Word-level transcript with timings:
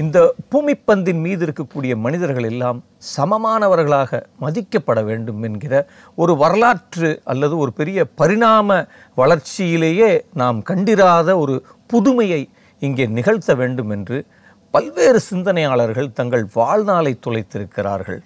இந்த 0.00 0.18
பூமிப்பந்தின் 0.50 1.20
மீது 1.20 1.42
இருக்கக்கூடிய 1.46 1.92
மனிதர்கள் 1.96 2.46
எல்லாம் 2.50 2.78
சமமானவர்களாக 3.16 4.20
மதிக்கப்பட 4.40 5.04
வேண்டும் 5.04 5.42
என்கிற 5.42 5.74
ஒரு 6.14 6.36
வரலாற்று 6.36 7.10
அல்லது 7.24 7.54
ஒரு 7.58 7.72
பெரிய 7.72 8.04
பரிணாம 8.14 8.78
வளர்ச்சியிலேயே 9.16 10.10
நாம் 10.34 10.62
கண்டிராத 10.62 11.38
ஒரு 11.38 11.56
புதுமையை 11.86 12.42
இங்கே 12.82 13.06
நிகழ்த்த 13.06 13.54
வேண்டும் 13.54 13.90
என்று 13.90 14.18
பல்வேறு 14.74 15.20
சிந்தனையாளர்கள் 15.30 16.10
தங்கள் 16.12 16.44
வாழ்நாளை 16.54 17.18
தொலைத்திருக்கிறார்கள் 17.26 18.20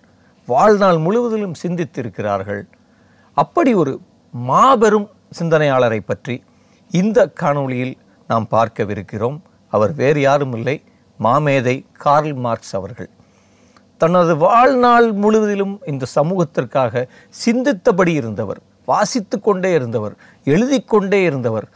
வாழ்நாள் 0.49 0.99
முழுவதிலும் 0.99 1.59
சிந்தித்திருக்கிறார்கள். 1.63 2.63
அப்படி 3.37 3.75
ஒரு 3.75 3.93
மாபெரும் 4.35 5.09
சிந்தனையாளரை 5.39 6.01
பற்றி 6.07 6.35
இந்த 6.91 7.19
காணொளியில் 7.41 7.95
நாம் 8.31 8.47
பார்க்கவிருக்கிறோம். 8.51 9.39
அவர் 9.73 9.93
வேறு 9.95 10.21
யாரும் 10.21 10.55
இல்லை. 10.55 10.77
மாமேதை 11.21 11.87
கார்ல் 11.93 12.35
மார்க்ஸ் 12.35 12.77
அவர்கள். 12.77 13.11
தனது 13.97 14.37
வாழ்நாள் 14.37 15.13
முழுவதிலும் 15.13 15.81
இந்த 15.87 16.07
சமூகத்திற்காக 16.15 17.07
சிந்தித்தபடி 17.45 18.09
இருந்தவர் 18.09 18.61
வாசித்து 18.85 19.41
கொண்டே 19.41 19.73
இருந்தவர் 19.73 20.15
எழுதி 20.45 20.83
கொண்டே 20.83 21.23
இருந்தவர். 21.23 21.69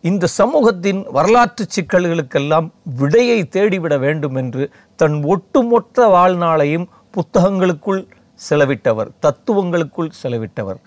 இந்த 0.00 0.26
சமூகத்தின் 0.26 1.04
வரலாற்று 1.10 1.66
சிக்கல்களுக்கெல்லாம் 1.76 2.70
விடையை 2.96 3.42
தேடிவிட 3.42 3.98
வேண்டும் 3.98 4.34
என்று 4.34 4.70
தன் 4.96 5.24
ஒட்டுமொத்த 5.24 6.06
வாழ்நாளையும் 6.06 6.86
புத்தகங்களுக்குள் 7.10 8.08
செலவிட்டவர் 8.50 9.08
தத்துவங்களுக்குள் 9.20 10.10
செலவிட்டவர். 10.22 10.80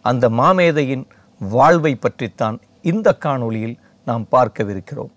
அந்த 0.00 0.28
மாமேதையின் 0.28 1.06
வாழ்வை 1.38 1.94
பற்றித்தான் 1.94 2.60
இந்த 2.82 3.16
காணொளியில் 3.24 3.76
நாம் 4.04 4.26
பார்க்கவிருக்கிறோம். 4.32 5.12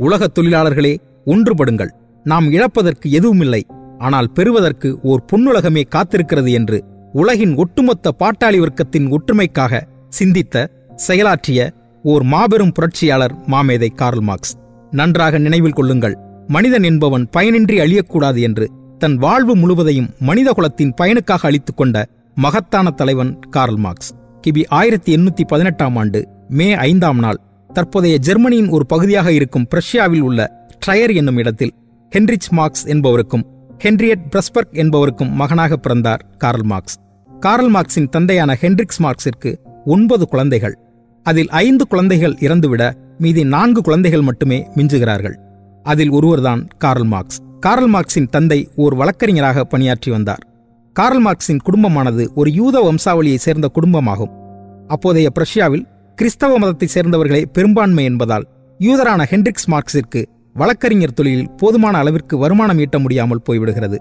உலகத் 0.00 0.38
தொழிலாளர்களே 0.38 0.96
ஒன்றுபடுங்கள். 1.26 1.88
நாம் 2.24 2.52
இழப்பதற்கு 2.52 3.10
எதுவுமில்லை. 3.10 3.66
ஆனால் 3.98 4.30
பெறுவதற்கு 4.30 4.98
ஓர் 5.02 5.24
பொன்னுலகமே 5.32 5.82
காத்திருக்கிறது 5.88 6.50
என்று 6.50 6.84
உலகின் 7.12 7.54
ஒட்டுமொத்த 7.54 8.14
பாட்டாளி 8.18 8.66
வர்க்கத்தின் 8.66 9.16
ஒற்றுமைக்காக 9.16 9.80
சிந்தித்த 10.08 10.70
செயலாற்றிய 11.08 11.70
ஓர் 12.02 12.22
மாபெரும் 12.22 12.72
புரட்சியாளர் 12.72 13.34
மாமேதை 13.46 13.94
கார்ல் 13.94 14.20
மார்க்ஸ். 14.20 14.56
நன்றாக 14.90 15.38
நினைவில் 15.38 15.72
கொள்ளுங்கள். 15.72 16.18
மனிதன் 16.48 16.82
என்பவன் 16.82 17.28
பயனின்றி 17.36 17.78
அழியக்கூடாது 17.78 18.40
என்று 18.40 18.70
தன் 18.98 19.16
வாழ்வு 19.16 19.56
முழுவதையும் 19.56 20.10
மனித 20.18 20.52
குலத்தின் 20.52 20.94
பயனுக்காக 21.00 21.38
அளித்துக் 21.42 21.76
கொண்ட 21.76 22.06
மகத்தான 22.34 22.90
தலைவன் 22.90 23.38
கார்ல் 23.38 23.76
மார்க்ஸ். 23.76 24.14
கிபி 24.46 24.64
ஆயிரத்தி 24.68 25.16
எண்ணூத்தி 25.16 25.40
பதினெட்டாம் 25.46 25.96
ஆண்டு 25.96 26.28
மே 26.48 26.74
ஐந்தாம் 26.74 27.18
நாள். 27.18 27.40
தற்போதைய 27.72 28.18
ஜெர்மனியின் 28.18 28.68
ஒரு 28.68 28.86
பகுதியாக 28.86 29.32
இருக்கும் 29.32 29.66
பிரஷ்யாவில் 29.74 30.20
உள்ள 30.20 30.68
ட்ரையர் 30.86 31.14
என்னும் 31.14 31.36
இடத்தில் 31.36 31.74
ஹென்ரிச் 32.16 32.48
மார்க்ஸ் 32.50 32.86
என்பவருக்கும் 32.86 33.44
ஹென்ரியட் 33.84 34.24
பிரஸ்பர்க் 34.30 34.72
என்பவருக்கும் 34.72 35.30
மகனாக 35.30 35.76
பிறந்தார் 35.76 36.26
கார்ல் 36.38 36.62
மார்க்ஸ். 36.62 36.96
கார்ல் 37.40 37.74
மார்க்ஸின் 37.74 38.08
தந்தையான 38.08 38.56
ஹென்ரிக்ஸ் 38.60 39.02
மார்க்ஸிற்கு 39.02 39.56
ஒன்பது 39.84 40.28
குழந்தைகள். 40.28 40.78
அதில் 41.22 41.48
ஐந்து 41.48 41.86
குழந்தைகள் 41.86 42.32
இறந்துவிட 42.32 42.92
மீதி 43.18 43.44
நான்கு 43.44 43.80
குழந்தைகள் 43.82 44.20
மட்டுமே 44.20 44.68
மிஞ்சுகிறார்கள். 44.76 45.36
அதில் 45.82 46.10
ஒருவர்தான் 46.10 46.66
கார்ல் 46.78 47.04
மார்க்ஸ். 47.04 47.38
கார்ல் 47.60 47.94
மார்க்ஸின் 47.94 48.28
தந்தை 48.28 48.68
ஓர் 48.76 48.94
வழக்கறிஞராக 48.94 49.64
பணியாற்றி 49.64 50.10
வந்தார். 50.10 50.42
கார்ல் 50.92 51.26
மார்க்ஸின் 51.26 51.58
குடும்பமானது 51.70 52.32
ஒரு 52.34 52.52
யூத 52.52 52.80
வம்சாவளியைச் 52.80 53.44
சேர்ந்த 53.46 53.70
குடும்பமாகும். 53.74 54.30
அப்போதைய 54.88 55.28
பிரஷ்யாவில் 55.38 55.86
கிறிஸ்தவ 56.20 56.58
மதத்தைச் 56.58 56.98
சேர்ந்தவர்களே 56.98 57.44
பெரும்பான்மை 57.52 58.04
என்பதால் 58.04 58.44
யூதரான 58.80 59.20
ஹென்ரிக்ஸ் 59.30 59.68
மார்க்ஸிற்கு 59.70 60.24
வழக்கறிஞர் 60.54 61.14
தொழிலில் 61.14 61.50
போதுமான 61.50 61.98
அளவிற்கு 61.98 62.38
வருமானம் 62.38 62.78
ஈட்ட 62.78 62.98
முடியாமல் 62.98 63.40
போய்விடுகிறது. 63.48 63.98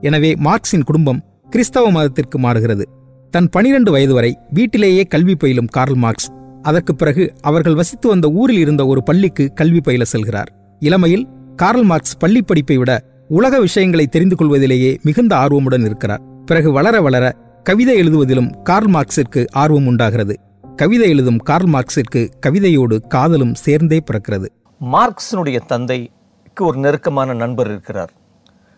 எனவே 0.00 0.34
மார்க்ஸின் 0.34 0.84
குடும்பம் 0.84 1.20
கிறிஸ்தவ 1.50 1.90
மதத்திற்கு 1.90 2.38
மாறுகிறது. 2.38 2.84
தன் 3.30 3.48
பனிரெண்டு 3.48 3.90
வயது 3.90 4.14
வரை 4.14 4.38
வீட்டிலேயே 4.50 5.02
கல்வி 5.02 5.34
பயிலும் 5.34 5.66
கார்ல் 5.66 5.94
மார்க்ஸ். 5.94 6.28
அதற்கு 6.62 6.94
பிறகு 6.94 7.32
அவர்கள் 7.40 7.74
வசித்து 7.74 8.08
வந்த 8.08 8.28
ஊரில் 8.28 8.58
இருந்த 8.58 8.86
ஒரு 8.86 9.02
பள்ளிக்கு 9.02 9.52
கல்வி 9.52 9.80
பயில 9.80 10.02
செல்கிறார். 10.12 10.46
இளமையில் 10.80 11.28
கார்ல் 11.56 11.82
மார்க்ஸ் 11.82 12.16
பள்ளி 12.18 12.42
படிப்பை 12.42 12.76
விட 12.76 13.00
உலக 13.28 13.60
விஷயங்களை 13.60 14.06
தெரிந்து 14.06 14.36
கொள்வதிலேயே 14.36 14.98
மிகுந்த 15.02 15.36
ஆர்வமுடன் 15.36 15.84
இருக்கிறார். 15.84 16.20
பிறகு 16.44 16.72
வளர 16.72 17.00
வளர 17.00 17.36
கவிதை 17.62 18.02
எழுதுவதிலும் 18.02 18.62
கார்ல் 18.62 18.94
மார்க்ஸிற்கு 18.94 19.46
ஆர்வம் 19.50 19.86
உண்டாகிறது. 19.86 20.36
கவிதை 20.76 21.08
எழுதும் 21.08 21.38
கார்ல் 21.38 21.72
மார்க்ஸிற்கு 21.72 22.30
கவிதையோடு 22.46 23.06
காதலும் 23.06 23.54
சேர்ந்தே 23.54 24.02
பிறக்கிறது. 24.12 24.46
மார்க்ஸினுடைய 24.92 25.60
தந்தைக்கு 25.66 26.64
ஒரு 26.64 26.78
நெருக்கமான 26.78 27.32
நண்பர் 27.32 27.66
இருக்கிறார். 27.66 28.12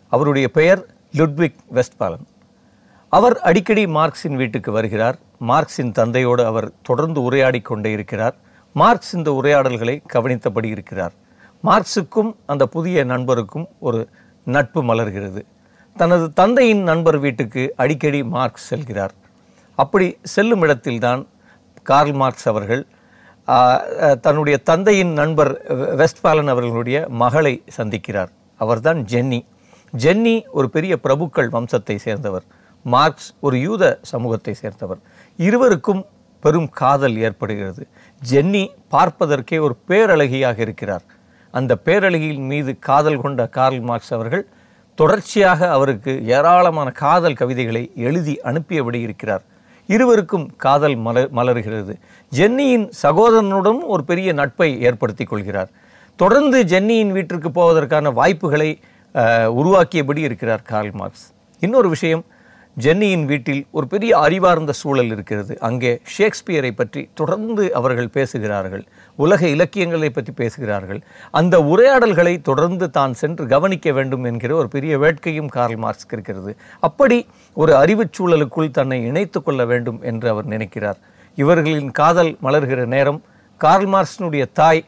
அவருடைய 0.08 0.48
பெயர் 0.48 0.94
லுட்விக் 1.16 1.54
வெஸ்ட்பாலன். 1.74 2.26
அவர் 3.08 3.40
அடிக்கடி 3.40 3.86
மார்க்ஸின் 3.86 4.36
வீட்டுக்கு 4.36 4.72
வருகிறார். 4.72 5.18
மார்க்ஸின் 5.40 5.92
தந்தையோடு 5.92 6.46
அவர் 6.46 6.72
தொடர்ந்து 6.82 7.22
உரையாடி 7.22 7.60
கொண்டே 7.60 7.90
இருக்கிறார். 7.90 8.36
மார்க்ஸ் 8.72 9.16
இந்த 9.16 9.40
உரையாடல்களை 9.42 10.02
கவனித்தபடி 10.06 10.68
இருக்கிறார். 10.68 11.12
மார்க்ஸுக்கும் 11.64 12.34
அந்த 12.46 12.66
புதிய 12.66 13.04
நண்பருக்கும் 13.04 13.66
ஒரு 13.78 14.08
நட்பு 14.44 14.82
மலர்கிறது. 14.82 15.42
தனது 15.96 16.32
தந்தையின் 16.32 16.82
நண்பர் 16.82 17.18
வீட்டுக்கு 17.18 17.74
அடிக்கடி 17.76 18.24
மார்க்ஸ் 18.24 18.74
செல்கிறார். 18.74 19.10
அப்படி 19.74 20.18
செல்லும் 20.22 20.62
இடத்தில்தான் 20.62 21.26
கார்ல் 21.90 22.16
மார்க்ஸ் 22.20 22.48
அவர்கள் 22.52 22.82
தன்னுடைய 24.24 24.56
தந்தையின் 24.70 25.12
நண்பர் 25.20 25.50
வெஸ்ட்பாலன் 26.00 26.50
அவர்களுடைய 26.54 26.98
மகளை 27.22 27.52
சந்திக்கிறார். 27.78 28.30
அவர்தான் 28.60 29.00
ஜென்னி. 29.12 29.40
ஜென்னி 30.02 30.34
ஒரு 30.58 30.68
பெரிய 30.74 30.94
பிரபுக்கள் 31.04 31.50
வம்சத்தை 31.54 31.96
சேர்ந்தவர். 32.06 32.44
மார்க்ஸ் 32.94 33.28
ஒரு 33.46 33.56
யூத 33.66 33.84
சமூகத்தை 34.10 34.54
சேர்ந்தவர். 34.62 35.00
இருவருக்கும் 35.46 36.02
பெரும் 36.44 36.68
காதல் 36.80 37.16
ஏற்படுகிறது. 37.26 37.82
ஜென்னி 38.22 38.64
பார்ப்பதற்கே 38.94 39.58
ஒரு 39.66 39.74
பேரழகியாக 39.88 40.58
இருக்கிறார். 40.66 41.04
அந்த 41.54 41.72
பேரழகியின் 41.86 42.48
மீது 42.52 42.72
காதல் 42.88 43.22
கொண்ட 43.24 43.42
கார்ல் 43.58 43.82
மார்க்ஸ் 43.88 44.14
அவர்கள் 44.16 44.44
தொடர்ச்சியாக 44.98 45.60
அவருக்கு 45.76 46.12
ஏராளமான 46.36 46.88
காதல் 47.04 47.38
கவிதைகளை 47.40 47.82
எழுதி 48.08 48.34
அனுப்பியபடி 48.50 49.00
இருக்கிறார். 49.06 49.44
இருவருக்கும் 49.94 50.46
காதல் 50.64 50.96
மலர் 51.06 51.30
மலர்கிறது. 51.38 51.94
ஜென்னியின் 52.32 52.86
சகோதரனுடன் 53.02 53.80
ஒரு 53.94 54.02
பெரிய 54.10 54.32
நட்பை 54.40 54.68
ஏற்படுத்திக் 54.88 55.30
கொள்கிறார். 55.32 55.70
தொடர்ந்து 56.22 56.58
ஜென்னியின் 56.72 57.12
வீட்டிற்கு 57.16 57.50
போவதற்கான 57.58 58.12
வாய்ப்புகளை 58.20 58.70
உருவாக்கியபடி 59.60 60.22
இருக்கிறார் 60.28 60.66
கார்ல் 60.72 60.96
மார்க்ஸ். 61.00 61.26
இன்னொரு 61.62 61.88
விஷயம் 61.94 62.24
ஜென்னியின் 62.76 63.24
வீட்டில் 63.30 63.62
ஒரு 63.76 63.86
பெரிய 63.92 64.12
அறிவார்ந்த 64.24 64.72
சூழல் 64.80 65.10
இருக்கிறது. 65.14 65.52
அங்கே 65.68 65.92
ஷேக்ஸ்பியரை 66.16 66.72
பற்றி 66.80 67.02
தொடர்ந்து 67.20 67.64
அவர்கள் 67.78 68.14
பேசுகிறார்கள். 68.16 68.84
உலக 69.24 69.42
இலக்கியங்களை 69.54 70.10
பற்றி 70.10 70.32
பேசுகிறார்கள். 70.40 71.00
அந்த 71.40 71.54
உரையாடல்களை 71.72 72.34
தொடர்ந்து 72.48 72.86
தான் 72.96 73.14
சென்று 73.20 73.44
கவனிக்க 73.54 73.92
வேண்டும் 73.98 74.26
என்கிற 74.30 74.52
ஒரு 74.60 74.68
பெரிய 74.74 74.92
வேட்கையும் 75.04 75.50
கார்ல் 75.56 75.80
மார்க்ஸ்க்கு 75.84 76.16
இருக்கிறது. 76.16 76.52
அப்படி 76.88 77.18
ஒரு 77.62 77.72
அறிவுச் 77.82 78.14
சூழலுக்குள் 78.16 78.76
தன்னை 78.78 78.98
இணைத்து 79.10 79.40
கொள்ள 79.42 79.64
வேண்டும் 79.72 79.98
என்று 80.10 80.28
அவர் 80.34 80.46
நினைக்கிறார். 80.54 81.00
இவர்களின் 81.38 81.90
காதல் 82.00 82.32
மலர்கிற 82.46 82.84
நேரம் 82.94 83.20
கார்ல் 83.60 83.90
மார்க்ஸினுடைய 83.94 84.44
தாய் 84.60 84.82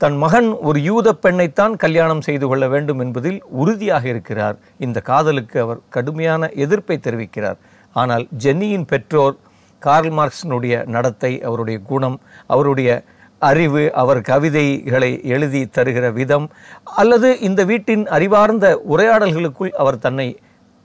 தன் 0.00 0.16
மகன் 0.22 0.48
ஒரு 0.68 0.78
யூத 0.88 1.08
பெண்ணைத்தான் 1.24 1.74
கல்யாணம் 1.82 2.22
செய்து 2.26 2.46
கொள்ள 2.50 2.64
வேண்டும் 2.74 3.00
என்பதில் 3.04 3.38
உறுதியாக 3.62 4.04
இருக்கிறார். 4.12 4.56
இந்த 4.86 4.98
காதலுக்கு 5.10 5.56
அவர் 5.64 5.80
கடுமையான 5.96 6.48
எதிர்ப்பை 6.64 6.96
தெரிவிக்கிறார். 7.06 7.58
ஆனால் 7.96 8.24
ஜென்னியின் 8.44 8.86
பெற்றோர் 8.92 9.36
கார்ல் 9.82 10.12
மார்க்ஸினுடைய 10.18 10.74
நடத்தை 10.94 11.32
அவருடைய 11.48 11.78
குணம் 11.90 12.18
அவருடைய 12.54 12.90
அறிவு 13.50 13.82
அவர் 13.92 14.20
கவிதைகளை 14.20 15.10
எழுதி 15.34 15.62
தருகிற 15.76 16.06
விதம் 16.12 16.46
அல்லது 16.96 17.28
இந்த 17.40 17.60
வீட்டின் 17.64 18.04
அறிவார்ந்த 18.06 18.66
உரையாடல்களுக்குள் 18.92 19.72
அவர் 19.82 19.98
தன்னை 19.98 20.28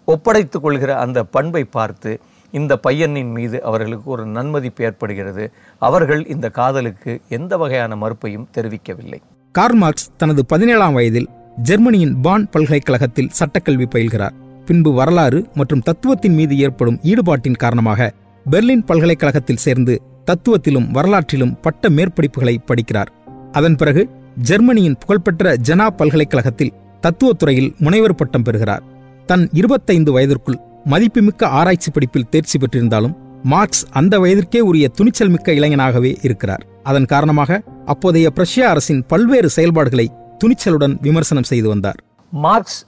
ஒப்படைத்து 0.08 0.58
கொள்கிற 0.60 0.92
அந்த 0.98 1.20
பண்பை 1.36 1.64
பார்த்து 1.78 2.12
இந்த 2.54 2.74
பையனின் 2.88 3.32
மீது 3.32 3.58
அவர்களுக்கு 3.64 4.08
ஒரு 4.12 4.24
நன்மதிப்பு 4.26 4.84
ஏற்படுகிறது. 4.84 5.44
அவர்கள் 5.82 6.22
இந்த 6.26 6.48
காதலுக்கு 6.50 7.14
எந்த 7.30 7.58
வகையான 7.58 7.96
மறுப்பையும் 7.96 8.48
தெரிவிக்கவில்லை. 8.56 9.20
கார்மார்க்ஸ் 9.56 10.08
தனது 10.18 10.42
பதினேழாம் 10.46 10.94
வயதில் 10.94 11.30
ஜெர்மனியின் 11.62 12.16
பான் 12.22 12.46
பல்கலைக்கழகத்தில் 12.50 13.34
சட்டக்கல்வி 13.40 13.88
பயில்கிறார். 13.96 14.36
பின்பு 14.66 14.92
வரலாறு 14.94 15.40
மற்றும் 15.56 15.82
தத்துவத்தின் 15.82 16.36
மீது 16.36 16.56
ஏற்படும் 16.58 17.00
ஈடுபாட்டின் 17.04 17.60
காரணமாக 17.64 18.10
பெர்லின் 18.46 18.86
பல்கலைக்கழகத்தில் 18.86 19.64
சேர்ந்து 19.66 19.96
தத்துவத்திலும் 20.28 20.90
வரலாற்றிலும் 20.92 21.58
பட்ட 21.62 21.90
மேற்படிப்புகளை 21.90 22.58
படிக்கிறார். 22.66 23.12
அதன் 23.52 23.76
பிறகு 23.76 24.10
ஜெர்மனியின் 24.38 24.98
புகழ்பெற்ற 24.98 25.56
ஜனா 25.68 25.88
பல்கலைக்கழகத்தில் 25.88 26.74
தத்துவத்துறையில் 27.02 27.78
முனைவர் 27.78 28.16
பட்டம் 28.16 28.44
பெறுகிறார். 28.44 28.84
தன் 29.26 29.50
இருபத்தைந்து 29.54 30.12
வயதிற்குள் 30.12 30.60
மதிப்புமிக்க 30.86 31.48
ஆராய்ச்சி 31.48 31.92
படிப்பில் 31.92 32.30
தேர்ச்சி 32.30 32.60
பெற்றிருந்தாலும் 32.60 33.16
மார்க்ஸ் 33.44 33.86
அந்த 33.90 34.20
வயதிற்கே 34.20 34.60
உரிய 34.60 34.88
துணிச்சல் 34.88 35.30
மிக்க 35.30 35.52
இளைஞனாகவே 35.52 36.18
இருக்கிறார். 36.22 36.66
அதன் 36.84 37.06
காரணமாக 37.06 37.62
அப்போதைய 37.86 38.30
பிரஷ்யா 38.36 38.68
அரசின் 38.74 39.06
பல்வேறு 39.08 39.50
செயல்பாடுகளை 39.50 40.12
துணிச்சலுடன் 40.44 40.98
விமர்சனம் 41.02 41.44
செய்து 41.44 41.68
வந்தார். 41.68 42.00
மார்க்ஸ் 42.32 42.86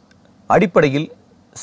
அடிப்படையில் 0.47 1.11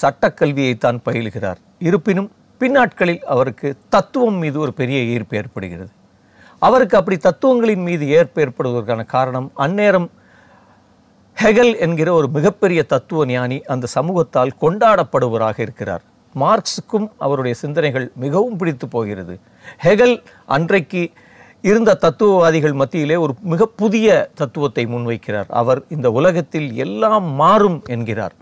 சட்டக்கல்வியைத்தான் 0.02 0.99
பயிலுகிறார். 1.05 1.56
இருப்பினும் 1.78 2.31
பின்னாட்களில் 2.58 3.24
அவருக்கு 3.24 3.76
தத்துவம் 3.88 4.34
மீது 4.34 4.60
ஒரு 4.60 4.72
பெரிய 4.72 4.98
ஈர்ப்பு 5.02 5.36
ஏற்படுகிறது. 5.36 5.90
அவருக்கு 6.58 6.96
அப்படி 6.96 7.16
தத்துவங்களின் 7.16 7.82
மீது 7.82 8.08
ஏற்பு 8.08 8.42
ஏற்படுவதற்கான 8.42 9.04
காரணம் 9.04 9.52
அந்நேரம் 9.56 10.10
ஹெகல் 11.42 11.78
என்கிற 11.78 12.12
ஒரு 12.12 12.28
மிகப்பெரிய 12.28 12.82
தத்துவ 12.82 13.26
ஞானி 13.26 13.62
அந்த 13.62 13.86
சமூகத்தால் 13.94 14.56
கொண்டாடப்படுவராக 14.60 15.60
இருக்கிறார். 15.60 16.02
மார்க்ஸுக்கும் 16.40 17.10
அவருடைய 17.18 17.56
சிந்தனைகள் 17.56 18.12
மிகவும் 18.14 18.56
பிடித்து 18.56 18.88
போகிறது. 18.88 19.40
ஹெகல் 19.82 20.22
அன்றைக்கு 20.46 21.10
இருந்த 21.62 21.94
தத்துவவாதிகள் 21.94 22.72
மத்தியிலே 22.72 23.16
ஒரு 23.16 23.34
மிக 23.42 23.66
புதிய 23.66 24.30
தத்துவத்தை 24.34 24.86
முன்வைக்கிறார். 24.86 25.46
அவர் 25.48 25.82
இந்த 25.88 26.10
உலகத்தில் 26.10 26.74
எல்லாம் 26.74 27.24
மாறும் 27.24 27.82
என்கிறார். 27.86 28.34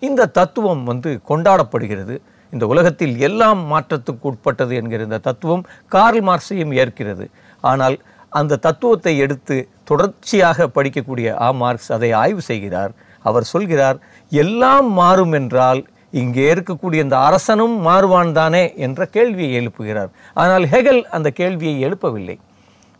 இந்த 0.00 0.26
தத்துவம் 0.26 0.84
வந்து 0.84 1.20
கொண்டாடப்படுகிறது. 1.28 2.20
இந்த 2.52 2.64
உலகத்தில் 2.72 3.14
எல்லாம் 3.28 3.60
மாற்றத்துக்கு 3.72 4.26
உட்பட்டது 4.30 4.72
என்கிற 4.80 5.02
இந்த 5.08 5.20
தத்துவம் 5.28 5.64
கார்ல் 5.94 6.22
மார்க்ஸையும் 6.28 6.74
ஏற்கிறது. 6.82 7.26
ஆனால் 7.70 7.96
அந்த 8.40 8.58
தத்துவத்தை 8.66 9.14
எடுத்து 9.24 9.56
தொடர்ச்சியாக 9.90 10.66
படிக்கக்கூடிய 10.76 11.28
ஆ 11.46 11.48
மார்க்ஸ் 11.62 11.90
அதை 11.96 12.10
ஆய்வு 12.22 12.42
செய்கிறார். 12.50 12.92
அவர் 13.24 13.50
சொல்கிறார் 13.54 13.98
எல்லாம் 14.32 14.88
மாறும் 15.00 15.34
என்றால் 15.40 15.82
இங்கே 16.20 16.46
இருக்கக்கூடிய 16.54 17.00
இந்த 17.06 17.18
அரசனும் 17.28 17.76
மாறுவான் 17.86 18.32
தானே 18.38 18.64
என்ற 18.86 19.04
கேள்வியை 19.16 19.52
எழுப்புகிறார். 19.60 20.10
ஆனால் 20.42 20.64
ஹெகல் 20.72 21.02
அந்த 21.16 21.28
கேள்வியை 21.40 21.76
எழுப்பவில்லை. 21.86 22.36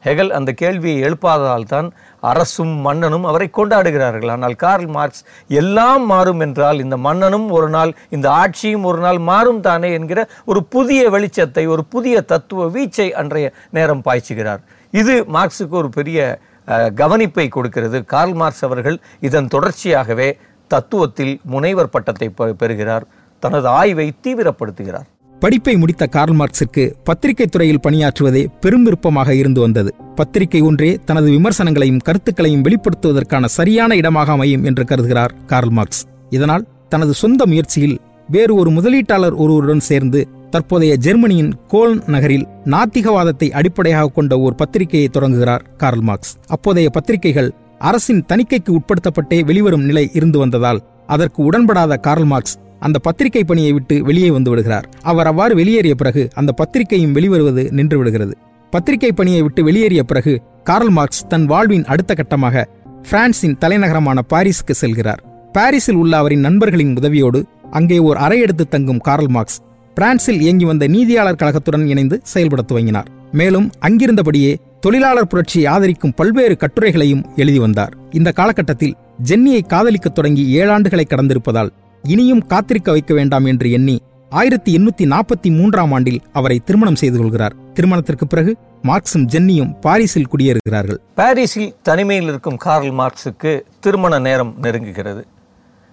ஹெகல் 0.04 0.30
அந்த 0.36 0.50
கேள்வியை 0.60 0.98
எழுப்பாததால் 1.06 1.70
தான் 1.72 1.88
அரசும் 2.22 2.68
மன்னனும் 2.68 3.24
அவரை 3.24 3.50
கொண்டாடுகிறார்கள். 3.56 4.30
ஆனால் 4.30 4.54
கார்ல் 4.54 4.86
மார்க்ஸ் 4.86 5.24
எல்லாம் 5.48 6.06
மாறும் 6.06 6.40
என்றால் 6.40 6.78
இந்த 6.78 6.96
மன்னனும் 6.96 7.50
ஒரு 7.50 7.68
நாள் 7.68 7.94
இந்த 8.10 8.30
ஆட்சியும் 8.30 8.84
ஒரு 8.84 8.98
நாள் 8.98 9.18
மாறும் 9.18 9.60
தானே 9.60 9.92
என்கிற 9.92 10.28
ஒரு 10.44 10.64
புதிய 10.64 11.10
வெளிச்சத்தை 11.10 11.68
ஒரு 11.68 11.84
புதிய 11.84 12.20
தத்துவ 12.20 12.66
வீச்சை 12.66 13.10
அன்றைய 13.10 13.52
நேரம் 13.70 14.02
பாய்ச்சுகிறார். 14.02 14.60
இது 14.90 15.24
மார்க்ஸுக்கு 15.24 15.70
ஒரு 15.70 15.88
பெரிய 15.88 16.38
கவனிப்பை 16.68 17.48
கொடுக்கிறது. 17.48 18.04
கார்ல் 18.04 18.32
மார்க்ஸ் 18.32 18.64
அவர்கள் 18.64 19.00
இதன் 19.20 19.48
தொடர்ச்சியாகவே 19.54 20.38
தத்துவத்தில் 20.74 21.42
முனைவர் 21.42 21.88
பட்டத்தை 21.88 22.34
பெ- 22.38 22.52
பெறுகிறார். 22.52 23.04
தனது 23.40 23.68
ஆய்வை 23.68 24.12
தீவிரப்படுத்துகிறார். 24.22 25.10
படிப்பை 25.42 25.72
முடித்த 25.76 26.04
கார்ல் 26.06 26.36
மார்க்ஸிற்கு 26.40 26.82
பத்திரிகை 27.04 27.46
துறையில் 27.46 27.80
பணியாற்றுவதே 27.86 28.42
பெரும் 28.60 28.84
விருப்பமாக 28.86 29.30
இருந்து 29.34 29.60
வந்தது. 29.60 29.90
பத்திரிகை 30.14 30.60
ஒன்றே 30.60 30.90
தனது 31.04 31.28
விமர்சனங்களையும் 31.30 32.02
கருத்துக்களையும் 32.06 32.62
வெளிப்படுத்துவதற்கான 32.66 33.48
சரியான 33.56 33.96
இடமாக 33.96 34.32
அமையும் 34.32 34.64
என்று 34.64 34.84
கருதுகிறார் 34.84 35.34
கார்ல் 35.46 35.70
மார்க்ஸ். 35.70 36.02
இதனால் 36.30 36.66
தனது 36.88 37.14
சொந்த 37.14 37.46
முயற்சியில் 37.46 37.96
வேறு 38.28 38.54
ஒரு 38.54 38.70
முதலீட்டாளர் 38.70 39.36
ஒருவருடன் 39.36 39.84
சேர்ந்து 39.90 40.20
தற்போதைய 40.50 40.94
ஜெர்மனியின் 40.96 41.52
கோல்ன் 41.68 42.00
நகரில் 42.06 42.46
நாத்திகவாதத்தை 42.64 43.48
அடிப்படையாக 43.58 44.12
கொண்ட 44.16 44.32
ஒரு 44.38 44.54
பத்திரிகையை 44.54 45.08
தொடங்குகிறார் 45.08 45.66
கார்ல் 45.76 46.04
மார்க்ஸ். 46.10 46.32
அப்போதைய 46.46 46.88
பத்திரிகைகள் 46.90 47.52
அரசின் 47.78 48.24
தணிக்கைக்கு 48.32 48.72
உட்படுத்தப்பட்டே 48.78 49.40
வெளிவரும் 49.44 49.86
நிலை 49.90 50.04
இருந்து 50.12 50.38
வந்ததால் 50.38 50.82
அதற்கு 51.06 51.40
உடன்படாத 51.50 51.96
கார்ல் 51.96 52.24
மார்க்ஸ் 52.24 52.56
அந்த 52.82 52.98
பத்திரிகை 52.98 53.44
பணியை 53.44 53.72
விட்டு 53.72 53.96
வெளியே 54.04 54.30
வந்து 54.30 54.50
விடுகிறார். 54.50 54.86
அவர் 55.02 55.26
அவ்வாறு 55.26 55.54
வெளியேறிய 55.54 55.94
பிறகு 55.94 56.22
அந்த 56.34 56.50
பத்திரிகையும் 56.52 57.14
வெளிவருவது 57.14 57.64
நின்று 57.70 57.98
விடுகிறது. 57.98 58.34
பத்திரிகை 58.70 59.12
பணியை 59.12 59.42
விட்டு 59.42 59.64
வெளியேறிய 59.64 60.02
பிறகு 60.02 60.34
கார்ல் 60.64 60.90
மார்க்ஸ் 60.90 61.24
தன் 61.28 61.46
வாழ்வின் 61.46 61.84
அடுத்த 61.84 62.14
கட்டமாக 62.14 62.64
பிரான்சின் 63.10 63.58
தலைநகரமான 63.60 64.18
பாரிஸுக்கு 64.34 64.74
செல்கிறார். 64.80 65.20
பாரிஸில் 65.52 65.94
உள்ள 65.94 66.16
அவரின் 66.16 66.40
நண்பர்களின் 66.40 66.94
உதவியோடு 66.94 67.40
அங்கே 67.70 67.98
ஓர் 67.98 68.16
அறை 68.16 68.38
எடுத்து 68.40 68.64
தங்கும் 68.68 69.02
கார்ல் 69.08 69.28
மார்க்ஸ் 69.28 69.58
பிரான்சில் 69.94 70.40
இயங்கி 70.40 70.64
வந்த 70.64 70.84
நீதியாளர் 70.86 71.40
கழகத்துடன் 71.40 71.86
இணைந்து 71.86 72.16
செயல்பட 72.22 72.62
துவங்கினார். 72.72 73.08
மேலும் 73.32 73.70
அங்கிருந்தபடியே 73.80 74.52
தொழிலாளர் 74.80 75.26
புரட்சியை 75.26 75.66
ஆதரிக்கும் 75.72 76.14
பல்வேறு 76.16 76.56
கட்டுரைகளையும் 76.56 77.22
எழுதி 77.36 77.58
வந்தார். 77.58 77.92
இந்த 78.10 78.32
காலகட்டத்தில் 78.32 78.96
ஜென்னியை 79.28 79.60
காதலிக்கத் 79.66 80.14
தொடங்கி 80.14 80.44
ஏழாண்டுகளை 80.60 81.04
கடந்திருப்பதால் 81.08 81.72
இனியும் 82.08 82.46
காத்திருக்க 82.46 82.90
வைக்க 82.90 83.14
வேண்டாம் 83.14 83.44
என்று 83.44 83.70
எண்ணி 83.70 84.00
ஆயிரத்தி 84.30 84.76
எண்ணூத்தி 84.76 85.02
நாற்பத்தி 85.02 85.56
மூன்றாம் 85.56 85.92
ஆண்டில் 85.92 86.20
அவரை 86.32 86.58
திருமணம் 86.58 86.96
செய்து 86.96 87.18
கொள்கிறார். 87.18 87.54
திருமணத்திற்கு 87.74 88.26
பிறகு 88.26 88.56
மார்க்ஸும் 88.82 89.26
ஜென்னியும் 89.32 89.80
பாரிஸில் 89.80 90.26
குடியேறுகிறார்கள். 90.28 90.96
பாரிஸில் 91.14 91.74
தனிமையில் 91.82 92.28
இருக்கும் 92.28 92.56
கார்ல் 92.56 92.92
மார்க்ஸுக்கு 92.92 93.60
திருமண 93.80 94.18
நேரம் 94.18 94.54
நெருங்குகிறது. 94.62 95.22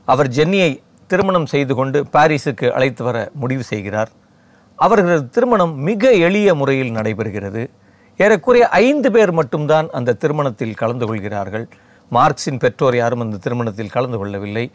அவர் 0.06 0.28
ஜென்னியை 0.28 0.80
திருமணம் 1.08 1.46
செய்து 1.46 1.76
கொண்டு 1.76 2.06
பாரிஸுக்கு 2.14 2.72
அழைத்து 2.72 3.04
வர 3.04 3.32
முடிவு 3.34 3.64
செய்கிறார். 3.64 4.12
அவர்களது 4.76 5.30
திருமணம் 5.30 5.80
மிக 5.80 6.12
எளிய 6.12 6.56
முறையில் 6.56 6.92
நடைபெறுகிறது. 6.92 7.70
ஏறக்குறைய 8.18 8.68
ஐந்து 8.68 9.12
பேர் 9.12 9.32
மட்டும்தான் 9.32 9.88
அந்த 9.92 10.14
திருமணத்தில் 10.14 10.74
கலந்து 10.74 11.06
கொள்கிறார்கள். 11.06 11.70
மார்க்சின் 12.10 12.58
பெற்றோர் 12.58 12.96
யாரும் 12.96 13.20
அந்த 13.20 13.38
திருமணத்தில் 13.38 13.90
கலந்து 13.90 14.18
கொள்ளவில்லை. 14.18 14.72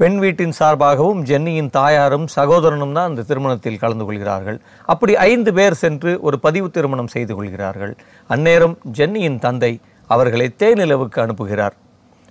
பெண் 0.00 0.18
வீட்டின் 0.22 0.52
சார்பாகவும் 0.58 1.20
ஜென்னியின் 1.28 1.70
தாயாரும் 1.76 2.26
சகோதரனும் 2.34 2.92
தான் 2.96 3.08
அந்த 3.10 3.22
திருமணத்தில் 3.30 3.78
கலந்து 3.82 4.04
கொள்கிறார்கள். 4.08 4.58
அப்படி 4.92 5.12
ஐந்து 5.30 5.50
பேர் 5.56 5.76
சென்று 5.80 6.10
ஒரு 6.26 6.36
பதிவு 6.44 6.68
திருமணம் 6.76 7.10
செய்து 7.14 7.32
கொள்கிறார்கள். 7.38 7.94
அந்நேரம் 8.34 8.76
ஜென்னியின் 8.98 9.38
தந்தை 9.44 9.72
அவர்களை 10.10 10.46
தேனிலவுக்கு 10.62 11.18
அனுப்புகிறார். 11.24 11.74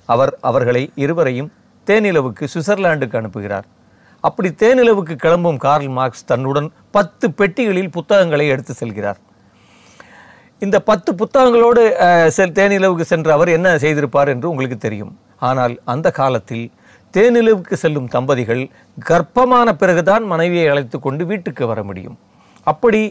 அவர் 0.10 0.34
அவர்களை 0.52 0.84
இருவரையும் 1.04 1.50
தேனிலவுக்கு 1.88 2.44
சுவிட்சர்லாண்டுக்கு 2.54 3.20
அனுப்புகிறார். 3.22 3.68
அப்படி 4.24 4.52
தேனிலவுக்கு 4.64 5.18
கிளம்பும் 5.26 5.60
கார்ல் 5.66 5.92
மார்க்ஸ் 5.98 6.26
தன்னுடன் 6.32 6.72
பத்து 6.98 7.26
பெட்டிகளில் 7.42 7.94
புத்தகங்களை 7.98 8.48
எடுத்து 8.54 8.74
செல்கிறார். 8.82 9.22
இந்த 10.66 10.78
பத்து 10.90 11.10
புத்தகங்களோடு 11.22 11.82
செல் 12.40 12.58
தேனிலவுக்கு 12.62 13.06
சென்ற 13.14 13.32
அவர் 13.40 13.56
என்ன 13.58 13.78
செய்திருப்பார் 13.86 14.34
என்று 14.36 14.52
உங்களுக்கு 14.54 14.80
தெரியும். 14.88 15.14
ஆனால் 15.50 15.74
அந்த 15.94 16.08
காலத்தில் 16.22 16.68
தேனிலவுக்கு 17.14 17.76
செல்லும் 17.84 18.10
தம்பதிகள் 18.16 18.64
கர்ப்பமான 19.10 19.68
பிறகுதான் 19.82 20.24
மனைவியை 20.32 20.68
அழைத்து 20.72 20.98
கொண்டு 21.06 21.24
வீட்டுக்கு 21.30 21.64
வர 21.72 21.80
முடியும். 21.90 22.18
அப்படி 22.72 23.02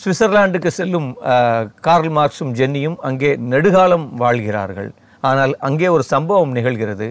சுவிட்சர்லாண்டுக்கு 0.00 0.70
செல்லும் 0.78 1.08
கார்ல் 1.86 2.12
மார்க்ஸும் 2.16 2.52
ஜென்னியும் 2.60 2.98
அங்கே 3.08 3.30
நெடுகாலம் 3.52 4.06
வாழ்கிறார்கள். 4.22 4.90
ஆனால் 5.30 5.52
அங்கே 5.68 5.88
ஒரு 5.96 6.04
சம்பவம் 6.14 6.54
நிகழ்கிறது. 6.58 7.08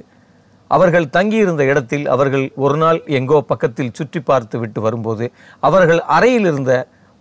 அவர்கள் 0.72 1.08
தங்கியிருந்த 1.16 1.64
இடத்தில் 1.72 2.06
அவர்கள் 2.14 2.46
ஒரு 2.66 2.78
நாள் 2.84 3.00
எங்கோ 3.18 3.40
பக்கத்தில் 3.52 3.96
சுற்றி 3.98 4.20
பார்த்து 4.30 4.58
விட்டு 4.62 4.80
வரும்போது 4.86 5.26
அவர்கள் 5.68 6.02
அறையில் 6.16 6.48
இருந்த 6.52 6.74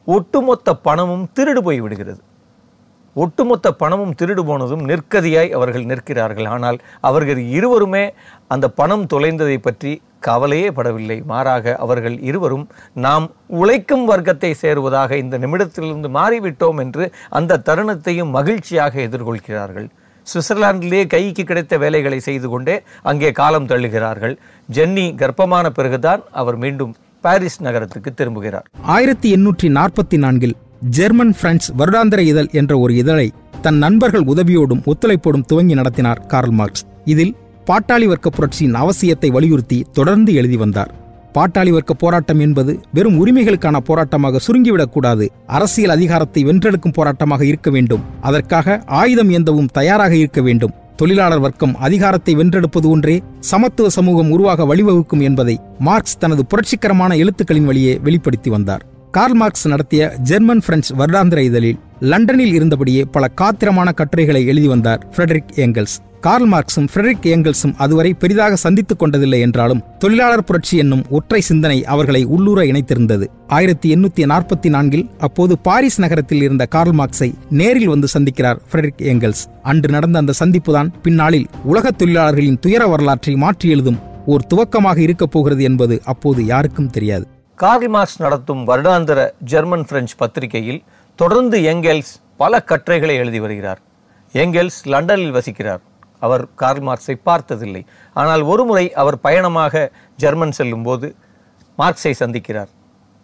ஒட்டுமொத்த 0.06 0.74
பணமும் 0.86 1.26
திருடு 1.38 1.60
போய் 1.66 1.82
விடுகிறது. 1.84 2.20
ஒட்டுமொத்த 3.16 3.72
பணமும் 3.80 4.14
திருடு 4.20 4.42
போனதும் 4.48 4.84
நிற்கதியாய் 4.90 5.50
அவர்கள் 5.58 5.88
நிற்கிறார்கள். 5.90 6.48
ஆனால் 6.54 6.78
அவர்கள் 7.08 7.40
இருவருமே 7.56 8.04
அந்த 8.54 8.66
பணம் 8.78 9.04
தொலைந்ததை 9.12 9.58
பற்றி 9.66 9.92
கவலையே 10.26 10.68
படவில்லை. 10.76 11.18
மாறாக 11.30 11.74
அவர்கள் 11.84 12.16
இருவரும் 12.30 12.66
நாம் 13.06 13.26
உழைக்கும் 13.60 14.04
வர்க்கத்தை 14.10 14.52
சேருவதாக 14.62 15.16
இந்த 15.22 15.38
நிமிடத்திலிருந்து 15.44 16.10
மாறிவிட்டோம் 16.18 16.80
என்று 16.84 17.06
அந்த 17.40 17.60
தருணத்தையும் 17.68 18.34
மகிழ்ச்சியாக 18.38 19.00
எதிர்கொள்கிறார்கள். 19.08 19.88
சுவிட்சர்லாந்திலேயே 20.26 21.04
கைக்கு 21.14 21.44
கிடைத்த 21.44 21.76
வேலைகளை 21.84 22.18
செய்து 22.26 22.48
கொண்டே 22.48 22.76
அங்கே 23.10 23.30
காலம் 23.40 23.70
தள்ளுகிறார்கள். 23.70 24.34
ஜென்னி 24.68 25.06
கர்ப்பமான 25.22 25.66
பிறகுதான் 25.78 26.22
அவர் 26.42 26.58
மீண்டும் 26.64 26.92
பாரிஸ் 27.24 27.58
நகரத்துக்கு 27.66 28.10
திரும்புகிறார். 28.20 28.68
ஆயிரத்தி 28.96 29.28
எண்ணூற்றி 29.36 29.68
நாற்பத்தி 29.78 30.18
நான்கில் 30.24 30.56
ஜெர்மன் 30.90 31.34
பிரெஞ்சு 31.40 31.74
வருடாந்திர 31.78 32.18
இதழ் 32.18 32.48
என்ற 32.52 32.78
ஒரு 32.78 32.94
இதழை 32.96 33.32
தன் 33.62 33.76
நண்பர்கள் 33.76 34.22
உதவியோடும் 34.22 34.82
ஒத்துழைப்போடும் 34.84 35.44
துவங்கி 35.46 35.74
நடத்தினார் 35.74 36.26
கார்ல் 36.26 36.50
மார்க்ஸ். 36.50 36.84
இதில் 37.04 37.36
பாட்டாளி 37.66 38.06
வர்க்க 38.06 38.30
புரட்சியின் 38.30 38.74
அவசியத்தை 38.74 39.30
வலியுறுத்தி 39.30 39.86
தொடர்ந்து 39.92 40.34
எழுதி 40.34 40.56
வந்தார். 40.56 40.94
பாட்டாளி 41.34 41.70
வர்க்க 41.70 41.94
போராட்டம் 41.94 42.40
என்பது 42.40 42.80
வெறும் 42.92 43.26
உரிமைகளுக்கான 43.26 43.76
போராட்டமாக 43.88 44.40
சுருங்கிவிடக்கூடாது 44.46 45.26
அரசியல் 45.46 45.90
அதிகாரத்தை 45.90 46.44
வென்றெடுக்கும் 46.44 46.96
போராட்டமாக 46.96 47.42
இருக்க 47.42 47.70
வேண்டும் 47.70 48.02
அதற்காக 48.20 48.82
ஆயுதம் 48.86 49.30
ஏந்தவும் 49.30 49.72
தயாராக 49.72 50.16
இருக்க 50.16 50.40
வேண்டும். 50.40 50.72
தொழிலாளர் 50.96 51.40
வர்க்கம் 51.40 51.76
அதிகாரத்தை 51.76 52.34
வென்றெடுப்பது 52.34 52.88
ஒன்றே 52.88 53.22
சமத்துவ 53.38 53.88
சமூகம் 53.88 54.30
உருவாக 54.30 54.74
வழிவகுக்கும் 54.74 55.20
என்பதை 55.20 55.60
மார்க்ஸ் 55.78 56.18
தனது 56.18 56.44
புரட்சிகரமான 56.46 57.16
எழுத்துக்களின் 57.16 57.64
வழியே 57.64 57.98
வெளிப்படுத்தி 57.98 58.50
வந்தார். 58.50 58.91
கார்ல் 59.12 59.34
மார்க்ஸ் 59.34 59.68
நடத்திய 59.68 60.12
ஜெர்மன் 60.22 60.62
பிரெஞ்சு 60.66 60.96
வருடாந்திர 60.96 61.38
இதழில் 61.38 61.78
லண்டனில் 62.00 62.62
இருந்தபடியே 62.62 63.04
பல 63.10 63.30
காத்திரமான 63.40 63.94
கட்டுரைகளை 63.94 64.46
எழுதி 64.46 64.66
வந்தார் 64.66 65.06
ஃப்ரெடரிக் 65.16 65.52
ஏங்கல்ஸ் 65.56 65.96
கார்ல் 66.20 66.52
மார்க்ஸும் 66.52 66.88
ஃப்ரெடரிக் 66.94 67.22
ஏங்கல்ஸும் 67.22 67.74
அதுவரை 67.76 68.14
பெரிதாக 68.14 68.56
சந்தித்துக் 68.56 69.02
கொண்டதில்லை 69.02 69.40
என்றாலும் 69.40 69.82
தொழிலாளர் 69.98 70.44
புரட்சி 70.44 70.76
என்னும் 70.76 71.04
ஒற்றை 71.10 71.40
சிந்தனை 71.40 71.84
அவர்களை 71.84 72.24
உள்ளூர 72.24 72.62
இணைத்திருந்தது. 72.62 73.26
ஆயிரத்தி 73.46 73.94
எண்ணூத்தி 73.94 74.24
நாற்பத்தி 74.26 74.68
நான்கில் 74.68 75.10
அப்போது 75.18 75.58
பாரிஸ் 75.58 76.00
நகரத்தில் 76.00 76.42
இருந்த 76.42 76.66
கார்ல் 76.66 76.98
மார்க்ஸை 76.98 77.34
நேரில் 77.50 77.88
வந்து 77.88 78.06
சந்திக்கிறார் 78.18 78.58
ஃப்ரெடரிக் 78.72 79.02
ஏங்கல்ஸ் 79.02 79.44
அன்று 79.62 79.90
நடந்த 79.90 80.18
அந்த 80.18 80.32
சந்திப்புதான் 80.44 80.92
பின்னாளில் 81.02 81.46
உலகத் 81.64 81.98
தொழிலாளர்களின் 81.98 82.58
துயர 82.58 82.86
வரலாற்றை 82.86 83.34
மாற்றி 83.34 83.68
எழுதும் 83.68 83.98
ஓர் 84.26 84.46
துவக்கமாக 84.54 84.98
இருக்கப் 84.98 85.30
போகிறது 85.30 85.62
என்பது 85.62 86.00
அப்போது 86.04 86.44
யாருக்கும் 86.44 86.90
தெரியாது. 86.90 87.26
கார்ல் 87.62 87.90
மார்க்ஸ் 87.94 88.20
நடத்தும் 88.22 88.62
வருடாந்திர 88.68 89.18
ஜெர்மன் 89.50 89.84
பிரெஞ்சு 89.88 90.14
பத்திரிகையில் 90.16 90.80
தொடர்ந்து 91.18 91.56
எங்கெல்ஸ் 91.72 92.10
பல 92.36 92.60
கட்டுரைகளை 92.70 93.14
எழுதி 93.22 93.40
வருகிறார். 93.44 93.80
எங்கெல்ஸ் 94.34 94.78
லண்டனில் 94.92 95.34
வசிக்கிறார். 95.36 95.82
அவர் 96.26 96.44
கார்ல் 96.62 96.82
மார்க்ஸை 96.88 97.16
பார்த்ததில்லை. 97.28 97.82
ஆனால் 98.12 98.42
ஒருமுறை 98.52 98.84
அவர் 99.02 99.18
பயணமாக 99.20 99.84
ஜெர்மன் 100.16 100.56
செல்லும்போது 100.58 101.14
மார்க்ஸை 101.78 102.14
சந்திக்கிறார். 102.22 102.70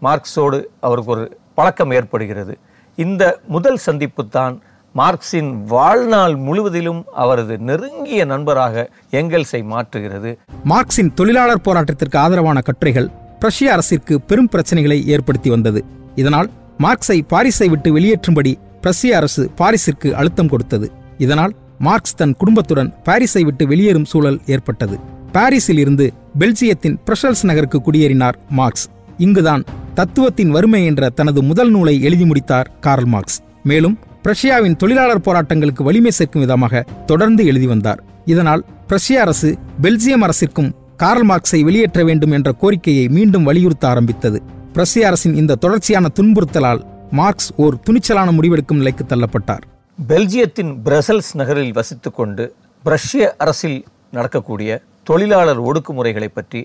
மார்க்ஸோடு 0.02 0.60
அவருக்கு 0.86 1.14
ஒரு 1.16 1.24
பழக்கம் 1.54 1.94
ஏற்படுகிறது. 1.98 2.56
இந்த 2.94 3.22
முதல் 3.56 3.82
சந்திப்பு 3.88 4.24
தான் 4.38 4.56
மார்க்ஸின் 4.94 5.52
வாழ்நாள் 5.74 6.36
முழுவதிலும் 6.48 7.04
அவரது 7.22 7.56
நெருங்கிய 7.70 8.24
நண்பராக 8.24 8.90
எங்கெல்ஸை 9.20 9.62
மாற்றுகிறது. 9.74 10.32
மார்க்சின் 10.64 11.16
தொழிலாளர் 11.20 11.66
போராட்டத்திற்கு 11.68 12.18
ஆதரவான 12.26 12.60
கட்டுரைகள் 12.68 13.10
பிரஷ்ய 13.40 13.64
அரசிற்கு 13.64 14.20
பெரும் 14.20 14.50
பிரச்சனைகளை 14.52 15.04
ஏற்படுத்தி 15.06 15.50
வந்தது. 15.50 15.84
இதனால் 16.14 16.50
மார்க்ஸை 16.78 17.18
பாரிஸை 17.32 17.68
விட்டு 17.68 17.98
வெளியேற்றும்படி 17.98 18.52
பிரஷ்ய 18.82 19.10
அரசு 19.10 19.50
பாரிஸிற்கு 19.58 20.12
அழுத்தம் 20.12 20.48
கொடுத்தது. 20.48 20.90
இதனால் 21.18 21.54
மார்க்ஸ் 21.78 22.14
தன் 22.14 22.34
குடும்பத்துடன் 22.34 22.94
பாரிஸை 23.04 23.42
விட்டு 23.42 23.66
வெளியேறும் 23.66 24.04
சூழல் 24.04 24.40
ஏற்பட்டது. 24.46 24.98
பாரிஸில் 25.32 25.78
இருந்து 25.78 26.12
பெல்ஜியத்தின் 26.38 26.96
பிரஷல்ஸ் 27.06 27.42
நகருக்கு 27.42 27.78
குடியேறினார் 27.78 28.36
மார்க்ஸ். 28.50 28.86
இங்குதான் 29.18 29.64
தத்துவத்தின் 29.94 30.50
வறுமை 30.50 30.84
என்ற 30.84 31.08
தனது 31.08 31.42
முதல் 31.42 31.70
நூலை 31.70 31.94
எழுதி 32.00 32.24
முடித்தார் 32.24 32.70
கார்ல் 32.80 33.04
மார்க்ஸ். 33.04 33.38
மேலும் 33.62 33.98
பிரஷ்யாவின் 34.24 34.76
தொழிலாளர் 34.76 35.24
போராட்டங்களுக்கு 35.26 35.82
வலிமை 35.82 36.10
சேர்க்கும் 36.10 36.42
விதமாக 36.42 36.84
தொடர்ந்து 37.06 37.46
எழுதி 37.46 37.66
வந்தார். 37.66 38.02
இதனால் 38.24 38.64
பிரஷ்ய 38.88 39.16
அரசு 39.24 39.58
பெல்ஜியம் 39.82 40.24
அரசிற்கும் 40.26 40.70
கார்ல் 41.00 41.26
மார்க்ஸை 41.30 41.58
வெளியேற்ற 41.66 42.00
வேண்டும் 42.08 42.32
என்ற 42.36 42.50
கோரிக்கையை 42.60 43.02
மீண்டும் 43.16 43.44
வலியுறுத்த 43.48 43.84
ஆரம்பித்தது. 43.90 44.38
பிரஸ்ய 44.74 45.04
அரசின் 45.08 45.36
இந்த 45.40 45.56
தொடர்ச்சியான 45.64 46.06
துன்புறுத்தலால் 46.18 46.80
மார்க்ஸ் 47.18 47.50
ஓர் 47.64 47.76
துணிச்சலான 47.86 48.32
முடிவெடுக்கும் 48.38 48.80
நிலைக்கு 48.80 49.04
தள்ளப்பட்டார். 49.04 49.64
பெல்ஜியத்தின் 50.10 50.72
பிரசல்ஸ் 50.86 51.30
நகரில் 51.40 51.72
வசித்துக்கொண்டு 51.78 52.46
பிரஷ்ய 52.84 53.30
அரசில் 53.44 53.78
நடக்கக்கூடிய 54.10 54.80
தொழிலாளர் 55.10 55.62
ஒடுக்குமுறைகளை 55.68 56.30
பற்றி 56.38 56.62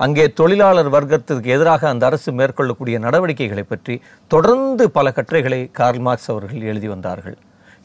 அங்கே 0.00 0.26
தொழிலாளர் 0.40 0.92
வர்க்கத்திற்கு 0.96 1.48
எதிராக 1.56 1.88
அந்த 1.88 2.04
அரசு 2.10 2.32
மேற்கொள்ளக்கூடிய 2.40 2.98
நடவடிக்கைகளை 3.06 3.66
பற்றி 3.72 3.94
தொடர்ந்து 4.34 4.86
பல 4.96 5.12
கட்டுரைகளை 5.18 5.60
கார்ல் 5.80 6.04
மார்க்ஸ் 6.06 6.30
அவர்கள் 6.34 6.68
எழுதி 6.72 6.88
வந்தார்கள். 6.94 7.36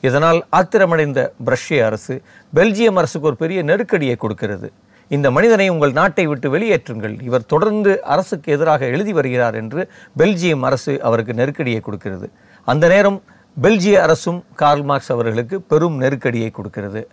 இதனால் 0.08 0.39
ஆத்திரமடைந்த 0.60 1.20
பிரஷ்ய 1.48 1.84
அரசு 1.89 2.15
பெல்ஜியம் 2.53 3.00
அரசுக்கு 3.01 3.29
ஒரு 3.31 3.38
பெரிய 3.43 3.62
நெருக்கடியை 3.72 4.15
கொடுக்கிறது. 4.15 4.70
இந்த 5.15 5.32
மனிதனை 5.32 5.70
உங்கள் 5.70 5.91
நாட்டை 5.91 6.27
விட்டு 6.27 6.48
வெளியேற்றுங்கள். 6.56 7.22
இவர் 7.22 7.46
தொடர்ந்து 7.46 8.03
அரசுக்கு 8.03 8.51
எதிராக 8.51 8.86
எழுதி 8.86 9.13
வருகிறார் 9.13 9.56
என்று 9.56 9.91
பெல்ஜியம் 10.18 10.60
அரசு 10.60 11.01
அவருக்கு 11.01 11.34
நெருக்கடியை 11.34 11.80
கொடுக்கிறது. 11.80 12.27
அந்த 12.65 12.88
நேரம் 12.88 13.18
பெல்ஜிய 13.62 13.94
அரசும் 13.94 14.44
கார்ல் 14.56 14.84
மார்க்ஸ் 14.84 15.12
அவர்களுக்கு 15.12 15.62
பெரும் 15.62 15.98
நெருக்கடியை 15.98 16.50
கொடுக்கிறது. 16.51 17.08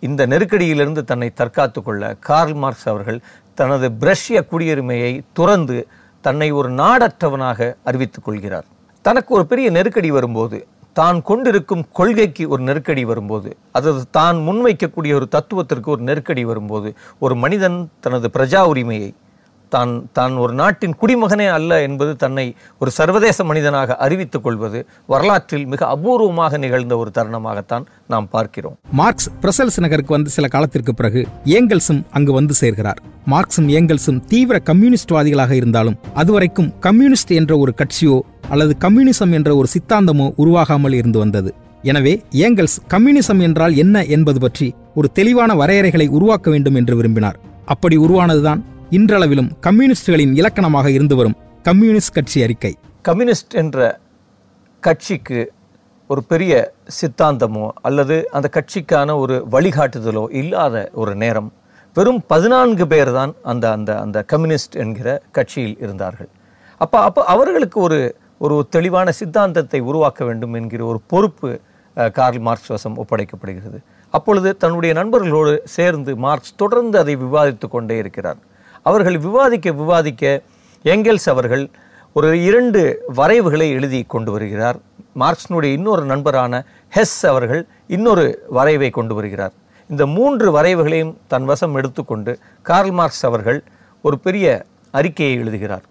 இந்த 0.00 0.26
நெருக்கடியிலிருந்து 0.26 1.02
தன்னை 1.04 1.32
தற்காத்து 1.36 1.82
கொள்ள 1.82 2.14
கார்ல் 2.20 2.54
மார்க்ஸ் 2.54 2.88
அவர்கள் 2.88 3.20
தனது 3.54 3.88
பிரஷ்ய 4.00 4.40
குடியுரிமையை 4.50 5.12
துறந்து 5.32 5.88
தன்னை 6.20 6.50
ஒரு 6.50 6.70
நாடற்றவனாக 6.70 7.74
அறிவித்துக் 7.84 8.24
கொள்கிறார். 8.24 8.64
தனக்கு 9.02 9.34
ஒரு 9.34 9.46
பெரிய 9.46 9.70
நெருக்கடி 9.70 10.10
வரும்போது 10.10 10.66
தான் 10.92 11.18
கொண்டிருக்கும் 11.22 11.84
கொள்கைக்கு 11.92 12.44
ஒரு 12.48 12.62
நெருக்கடி 12.62 13.02
வரும்போது 13.04 13.50
அதாவது 13.72 14.02
தான் 14.10 14.38
முன்வைக்கக்கூடிய 14.46 15.12
ஒரு 15.14 15.28
தத்துவத்திற்கு 15.28 15.88
ஒரு 15.90 16.02
நெருக்கடி 16.02 16.44
வரும்போது 16.44 16.88
ஒரு 17.18 17.34
மனிதன் 17.36 17.78
தனது 18.00 18.28
பிரஜா 18.28 18.62
உரிமையை 18.66 19.10
தான் 19.74 19.92
தான் 20.18 20.34
ஒரு 20.44 20.52
நாட்டின் 20.60 20.96
குடிமகனே 21.00 21.46
அல்ல 21.56 21.80
என்பது 21.86 22.12
தன்னை 22.22 22.46
ஒரு 22.82 22.90
சர்வதேச 22.98 23.44
மனிதனாக 23.50 23.96
அறிவித்துக் 24.06 24.44
கொள்வது 24.44 24.80
வரலாற்றில் 25.12 25.66
மிக 25.72 25.86
அபூர்வமாக 25.94 26.58
நிகழ்ந்த 26.64 26.96
ஒரு 27.02 27.10
தருணமாகத்தான் 27.18 27.84
நாம் 28.12 28.28
பார்க்கிறோம். 28.34 28.76
மார்க்ஸ் 29.00 29.28
பிரசல்ஸ் 29.42 29.80
நகருக்கு 29.84 30.16
வந்து 30.16 30.34
சில 30.36 30.48
காலத்திற்கு 30.54 30.94
பிறகு 31.00 31.22
ஏங்கல்ஸும் 31.58 32.02
அங்கு 32.18 32.34
வந்து 32.38 32.56
சேர்கிறார். 32.62 33.00
மார்க்சும் 33.32 33.68
ஏங்கல்ஸும் 33.78 34.20
தீவிர 34.32 34.56
கம்யூனிஸ்ட்வாதிகளாக 34.70 35.52
இருந்தாலும் 35.60 35.98
அதுவரைக்கும் 36.22 36.70
கம்யூனிஸ்ட் 36.86 37.32
என்ற 37.40 37.52
ஒரு 37.64 37.74
கட்சியோ 37.80 38.16
அல்லது 38.54 38.72
கம்யூனிசம் 38.84 39.34
என்ற 39.38 39.50
ஒரு 39.60 39.68
சித்தாந்தமோ 39.74 40.26
உருவாகாமல் 40.42 40.96
இருந்து 41.00 41.18
வந்தது. 41.24 41.50
எனவே 41.90 42.12
ஏங்கல்ஸ் 42.46 42.76
கம்யூனிசம் 42.92 43.40
என்றால் 43.46 43.74
என்ன 43.82 44.02
என்பது 44.16 44.40
பற்றி 44.44 44.68
ஒரு 44.98 45.08
தெளிவான 45.18 45.50
வரையறைகளை 45.60 46.06
உருவாக்க 46.16 46.46
வேண்டும் 46.54 46.76
என்று 46.80 46.94
விரும்பினார். 46.98 47.38
அப்படி 47.72 47.96
உருவானதுதான் 48.04 48.60
இன்றளவிலும் 48.96 49.48
கம்யூனிஸ்டுகளின் 49.66 50.32
இலக்கணமாக 50.38 50.86
இருந்து 50.94 51.14
வரும் 51.18 51.36
கம்யூனிஸ்ட் 51.68 52.12
கட்சி 52.16 52.38
அறிக்கை. 52.46 52.72
கம்யூனிஸ்ட் 53.08 53.54
என்ற 53.60 53.78
கட்சிக்கு 54.82 55.38
ஒரு 56.10 56.22
பெரிய 56.32 56.52
சித்தாந்தமோ 56.96 57.66
அல்லது 57.88 58.16
அந்த 58.36 58.48
கட்சிக்கான 58.56 59.16
ஒரு 59.22 59.36
வழிகாட்டுதலோ 59.54 60.24
இல்லாத 60.40 60.84
ஒரு 61.02 61.14
நேரம் 61.22 61.48
வெறும் 61.96 62.20
பதினான்கு 62.32 62.86
பேர் 62.92 63.12
தான் 63.18 63.32
அந்த 63.52 63.64
அந்த 63.76 63.90
அந்த 64.02 64.24
கம்யூனிஸ்ட் 64.34 64.76
என்கிற 64.84 65.08
கட்சியில் 65.38 65.76
இருந்தார்கள். 65.84 66.30
அப்போ 66.80 67.00
அப்போ 67.08 67.24
அவர்களுக்கு 67.36 67.80
ஒரு 67.86 68.00
ஒரு 68.44 68.58
தெளிவான 68.76 69.08
சித்தாந்தத்தை 69.20 69.82
உருவாக்க 69.90 70.22
வேண்டும் 70.30 70.54
என்கிற 70.60 70.84
ஒரு 70.92 71.02
பொறுப்பு 71.12 71.50
கார்ல் 72.18 72.44
மார்க்ஸ் 72.46 72.72
வசம் 72.76 72.96
ஒப்படைக்கப்படுகிறது. 73.02 73.78
அப்பொழுது 74.14 74.48
தன்னுடைய 74.62 74.92
நண்பர்களோடு 75.02 75.52
சேர்ந்து 75.78 76.12
மார்க்ஸ் 76.24 76.58
தொடர்ந்து 76.62 76.96
அதை 77.04 77.14
விவாதித்து 77.26 77.68
கொண்டே 77.76 77.98
இருக்கிறார். 78.04 78.40
அவர்கள் 78.82 79.18
விவாதிக்க 79.18 79.72
விவாதிக்க 79.72 80.42
எங்கெல்ஸ் 80.84 81.28
அவர்கள் 81.28 81.70
ஒரு 82.12 82.42
இரண்டு 82.42 82.80
வரைவுகளை 83.16 83.68
எழுதி 83.70 84.04
கொண்டு 84.08 84.30
வருகிறார். 84.32 84.78
மார்க்ஸ்னுடைய 85.18 85.72
இன்னொரு 85.72 86.04
நண்பரான 86.04 86.64
ஹெஸ் 86.96 87.26
அவர்கள் 87.26 87.66
இன்னொரு 87.86 88.24
வரைவை 88.54 88.90
கொண்டு 88.90 89.14
வருகிறார். 89.14 89.52
இந்த 89.88 90.06
மூன்று 90.06 90.48
வரைவுகளையும் 90.56 91.14
தன் 91.26 91.44
வசம் 91.44 91.74
எடுத்துக்கொண்டு 91.74 92.38
கார்ல் 92.62 92.90
மார்க்ஸ் 92.90 93.26
அவர்கள் 93.26 93.62
ஒரு 94.02 94.18
பெரிய 94.18 94.64
அறிக்கையை 94.90 95.36
எழுதுகிறார். 95.36 95.84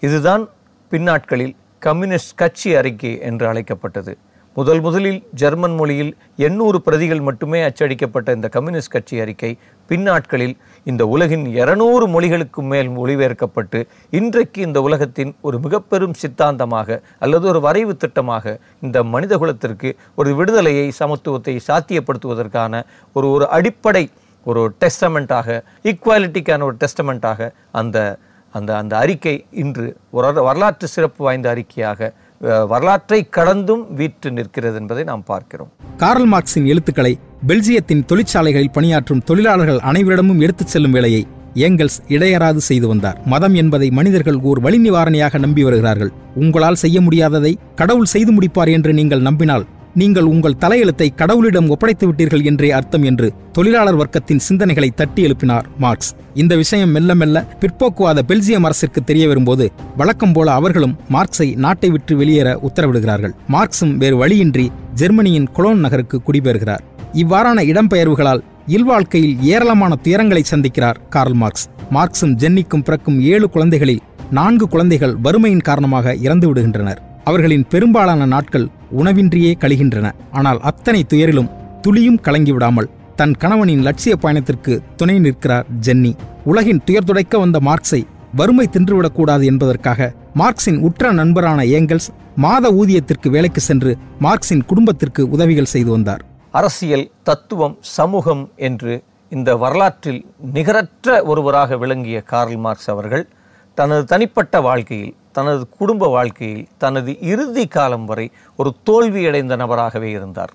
இதுதான் 0.00 0.48
பின்னாட்களில் 0.88 1.56
கம்யூனிஸ்ட் 1.78 2.34
கட்சி 2.34 2.74
அறிக்கை 2.74 3.18
என்று 3.20 3.46
அழைக்கப்பட்டது. 3.46 4.18
முதல் 4.56 4.80
முதலில் 4.80 5.18
ஜெர்மன் 5.34 5.74
மொழியில் 5.74 6.10
எண்ணூறு 6.38 6.78
பிரதிகள் 6.80 7.20
மட்டுமே 7.20 7.58
அச்சடிக்கப்பட்ட 7.62 8.28
இந்த 8.34 8.48
கம்யூனிஸ்ட் 8.48 8.92
கட்சி 8.92 9.16
அறிக்கை 9.20 9.50
பின்னாட்களில் 9.90 10.54
இந்த 10.86 11.02
உலகின் 11.06 11.44
இருநூறு 11.54 12.06
மொழிகளுக்கு 12.08 12.62
மேல் 12.62 12.90
மொழிபெயர்க்கப்பட்டு 12.90 13.80
இன்றைக்கு 14.12 14.60
இந்த 14.62 14.80
உலகத்தின் 14.80 15.30
ஒரு 15.40 15.58
மிகப்பெரும் 15.58 16.16
சித்தாந்தமாக 16.20 16.98
அல்லது 17.18 17.46
ஒரு 17.48 17.60
வரைவு 17.60 17.94
திட்டமாக 17.96 18.56
இந்த 18.82 19.00
மனிதகுலத்திற்கு 19.12 19.90
ஒரு 20.14 20.32
விடுதலையை 20.34 20.86
சமத்துவத்தை 21.00 21.54
சாத்தியப்படுத்துவதற்கான 21.68 22.82
ஒரு 23.16 23.28
ஒரு 23.28 23.46
அடிப்படை 23.50 24.04
ஒரு 24.46 24.64
டெஸ்டமெண்ட்டாக 24.80 25.60
ஈக்குவாலிட்டிக்கான 25.84 26.64
ஒரு 26.64 26.76
டெஸ்டமெண்ட்டாக 26.80 27.50
அந்த 27.72 27.98
அந்த 28.54 28.70
அந்த 28.76 28.94
அறிக்கை 28.96 29.34
இன்று 29.54 29.86
ஒரு 30.12 30.28
வரலாற்று 30.42 30.86
சிறப்பு 30.88 31.20
வாய்ந்த 31.24 31.48
அறிக்கையாக 31.52 32.08
வரலாற்றை 32.40 33.28
கடந்தும் 33.28 33.82
வீற்று 33.94 34.30
நிற்கிறது 34.30 34.76
என்பதை 34.76 35.04
நாம் 35.04 35.24
பார்க்கிறோம். 35.24 35.70
கார்ல் 35.96 36.24
மார்க்சின் 36.24 36.66
எழுத்துக்களை 36.66 37.18
பெல்ஜியத்தின் 37.46 38.04
தொழிற்சாலைகளில் 38.04 38.72
பணியாற்றும் 38.72 39.22
தொழிலாளர்கள் 39.22 39.80
அனைவரிடமும் 39.90 40.40
எடுத்துச் 40.40 40.68
செல்லும் 40.68 40.92
வேலையை 40.92 41.26
ஏங்கல்ஸ் 41.54 41.98
இடையறாது 42.08 42.60
செய்து 42.68 42.88
வந்தார். 42.88 43.18
மதம் 43.26 43.54
என்பதை 43.54 43.90
மனிதர்கள் 43.90 44.38
ஓர் 44.38 44.60
வழி 44.60 44.90
நிவாரணியாக 44.90 45.38
நம்பி 45.38 45.64
வருகிறார்கள். 45.64 46.12
உங்களால் 46.34 46.80
செய்ய 46.84 47.00
முடியாததை 47.00 47.52
கடவுள் 47.74 48.12
செய்து 48.14 48.32
முடிப்பார் 48.32 48.72
என்று 48.72 48.92
நீங்கள் 48.92 49.26
நம்பினால் 49.28 49.66
நீங்கள் 49.94 50.24
உங்கள் 50.24 50.56
தலையெழுத்தை 50.60 51.08
கடவுளிடம் 51.16 51.68
ஒப்படைத்து 51.68 52.12
விட்டீர்கள் 52.12 52.44
என்றே 52.44 52.70
அர்த்தம் 52.70 53.02
என்று 53.02 53.32
தொழிலாளர் 53.52 53.98
வர்க்கத்தின் 54.00 54.42
சிந்தனைகளை 54.48 54.90
தட்டி 54.94 55.26
எழுப்பினார் 55.26 55.64
மார்க்ஸ். 55.78 56.14
இந்த 56.34 56.56
விஷயம் 56.56 56.90
மெல்ல 56.90 57.14
மெல்ல 57.14 57.46
பிற்போக்குவாத 57.60 58.22
பெல்ஜியம் 58.28 58.64
அரசிற்கு 58.64 59.04
தெரிய 59.04 59.28
வரும்போது 59.28 59.72
வழக்கம் 59.96 60.32
போல 60.32 60.52
அவர்களும் 60.52 60.96
மார்க்ஸை 61.10 61.56
நாட்டை 61.56 61.90
விட்டு 61.90 62.16
வெளியேற 62.16 62.60
உத்தரவிடுகிறார்கள். 62.62 63.34
மார்க்ஸும் 63.48 63.96
வேறு 63.96 64.16
வழியின்றி 64.16 64.70
ஜெர்மனியின் 64.94 65.50
கொலோன் 65.56 65.84
நகருக்கு 65.86 66.22
குடிபெறுகிறார் 66.26 66.84
இவ்வாறான 67.14 67.62
இடம்பெயர்வுகளால் 67.64 68.44
இல்வாழ்க்கையில் 68.66 69.36
ஏராளமான 69.42 69.96
துயரங்களை 70.04 70.44
சந்திக்கிறார் 70.50 71.00
கார்ல் 71.08 71.34
மார்க்ஸ். 71.34 71.68
மார்க்ஸும் 71.90 72.34
ஜென்னிக்கும் 72.34 72.82
பிறக்கும் 72.82 73.20
ஏழு 73.20 73.48
குழந்தைகளில் 73.50 74.02
நான்கு 74.30 74.68
குழந்தைகள் 74.68 75.16
வறுமையின் 75.16 75.66
காரணமாக 75.68 76.14
இறந்து 76.14 76.54
விடுகின்றனர் 76.54 77.08
அவர்களின் 77.30 77.66
பெரும்பாலான 77.72 78.26
நாட்கள் 78.34 78.70
உணவின்றியே 79.00 79.52
கழிகின்றன. 79.62 80.06
ஆனால் 80.38 80.60
அத்தனை 80.70 81.02
துயரிலும் 81.12 81.52
துளியும் 81.84 82.22
கலங்கிவிடாமல் 82.26 82.88
தன் 83.18 83.34
கணவனின் 83.42 83.84
லட்சிய 83.86 84.14
பயணத்திற்கு 84.22 84.74
துணை 85.00 85.16
நிற்கிறார் 85.24 85.68
ஜென்னி. 85.86 86.12
உலகின் 86.50 86.80
துயர் 86.86 87.06
துடைக்க 87.08 87.34
வந்த 87.42 87.58
மார்க்ஸை 87.68 88.00
வறுமை 88.38 88.64
தின்றுவிடக்கூடாது 88.74 89.44
என்பதற்காக 89.50 90.08
மார்க்சின் 90.40 90.78
உற்ற 90.86 91.12
நண்பரான 91.20 91.60
ஏங்கல்ஸ் 91.78 92.08
மாத 92.44 92.66
ஊதியத்திற்கு 92.80 93.28
வேலைக்கு 93.34 93.60
சென்று 93.68 93.92
மார்க்சின் 94.26 94.64
குடும்பத்திற்கு 94.70 95.22
உதவிகள் 95.34 95.72
செய்து 95.72 95.90
வந்தார். 95.90 96.22
அரசியல் 96.60 97.06
தத்துவம் 97.28 97.76
சமூகம் 97.96 98.44
என்று 98.68 98.94
இந்த 99.32 99.50
வரலாற்றில் 99.62 100.20
நிகரற்ற 100.54 101.16
ஒருவராக 101.30 101.76
விளங்கிய 101.82 102.20
கார்ல் 102.32 102.60
மார்க்ஸ் 102.64 102.90
அவர்கள் 102.94 103.24
தனது 103.78 104.04
தனிப்பட்ட 104.12 104.54
வாழ்க்கையில் 104.68 105.12
தனது 105.32 105.68
குடும்ப 105.68 106.06
வாழ்க்கையில் 106.06 106.68
தனது 106.78 107.20
இறுதி 107.20 107.66
காலம் 107.66 108.04
வரை 108.04 108.30
ஒரு 108.56 108.70
தோல்வியடைந்த 108.90 109.56
நபராகவே 109.56 110.10
இருந்தார். 110.10 110.52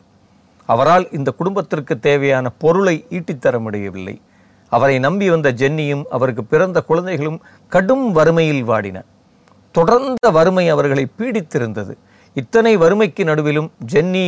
அவரால் 0.65 1.05
இந்த 1.11 1.31
குடும்பத்திற்கு 1.31 1.99
தேவையான 1.99 2.49
பொருளை 2.49 3.05
ஈட்டித்தர 3.09 3.59
முடியவில்லை. 3.59 4.21
அவரை 4.69 4.99
நம்பி 4.99 5.29
வந்த 5.29 5.51
ஜென்னியும் 5.51 6.03
அவருக்கு 6.09 6.43
பிறந்த 6.43 6.81
குழந்தைகளும் 6.81 7.43
கடும் 7.67 8.11
வறுமையில் 8.11 8.63
வாடின. 8.63 9.03
தொடர்ந்த 9.71 10.31
வறுமை 10.31 10.69
அவர்களை 10.69 11.07
பீடித்திருந்தது. 11.17 11.93
இத்தனை 12.33 12.77
வறுமைக்கு 12.77 13.23
நடுவிலும் 13.23 13.69
ஜென்னி 13.93 14.25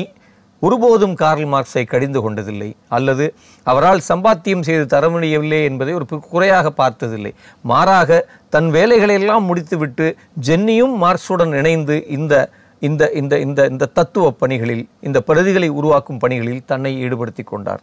ஒருபோதும் 0.60 1.14
கார்ல் 1.14 1.48
மார்க்ஸை 1.48 1.86
கடிந்து 1.88 2.20
கொண்டதில்லை. 2.22 2.76
அல்லது 2.90 3.26
அவரால் 3.64 4.02
சம்பாத்தியம் 4.10 4.62
செய்து 4.62 4.86
தர 4.86 5.10
முடியவில்லை 5.10 5.64
என்பதை 5.64 5.94
ஒரு 5.94 6.06
குறையாக 6.30 6.72
பார்த்ததில்லை. 6.72 7.34
மாறாக 7.62 8.30
தன் 8.50 8.70
வேலைகளை 8.70 9.16
எல்லாம் 9.16 9.44
முடித்துவிட்டு 9.44 10.16
ஜென்னியும் 10.42 10.94
மார்க்ஸுடன் 11.02 11.58
இணைந்து 11.58 12.06
இந்த 12.08 12.50
இந்த 12.80 13.12
இந்த 13.12 13.40
இந்த 13.40 13.66
இந்த 13.66 13.86
தத்துவ 13.86 14.32
பணிகளில் 14.32 14.90
இந்த 15.02 15.24
பிரதிகளை 15.28 15.70
உருவாக்கும் 15.70 16.18
பணிகளில் 16.18 16.66
தன்னை 16.66 16.92
ஈடுபடுத்தி 17.04 17.44
கொண்டார். 17.44 17.82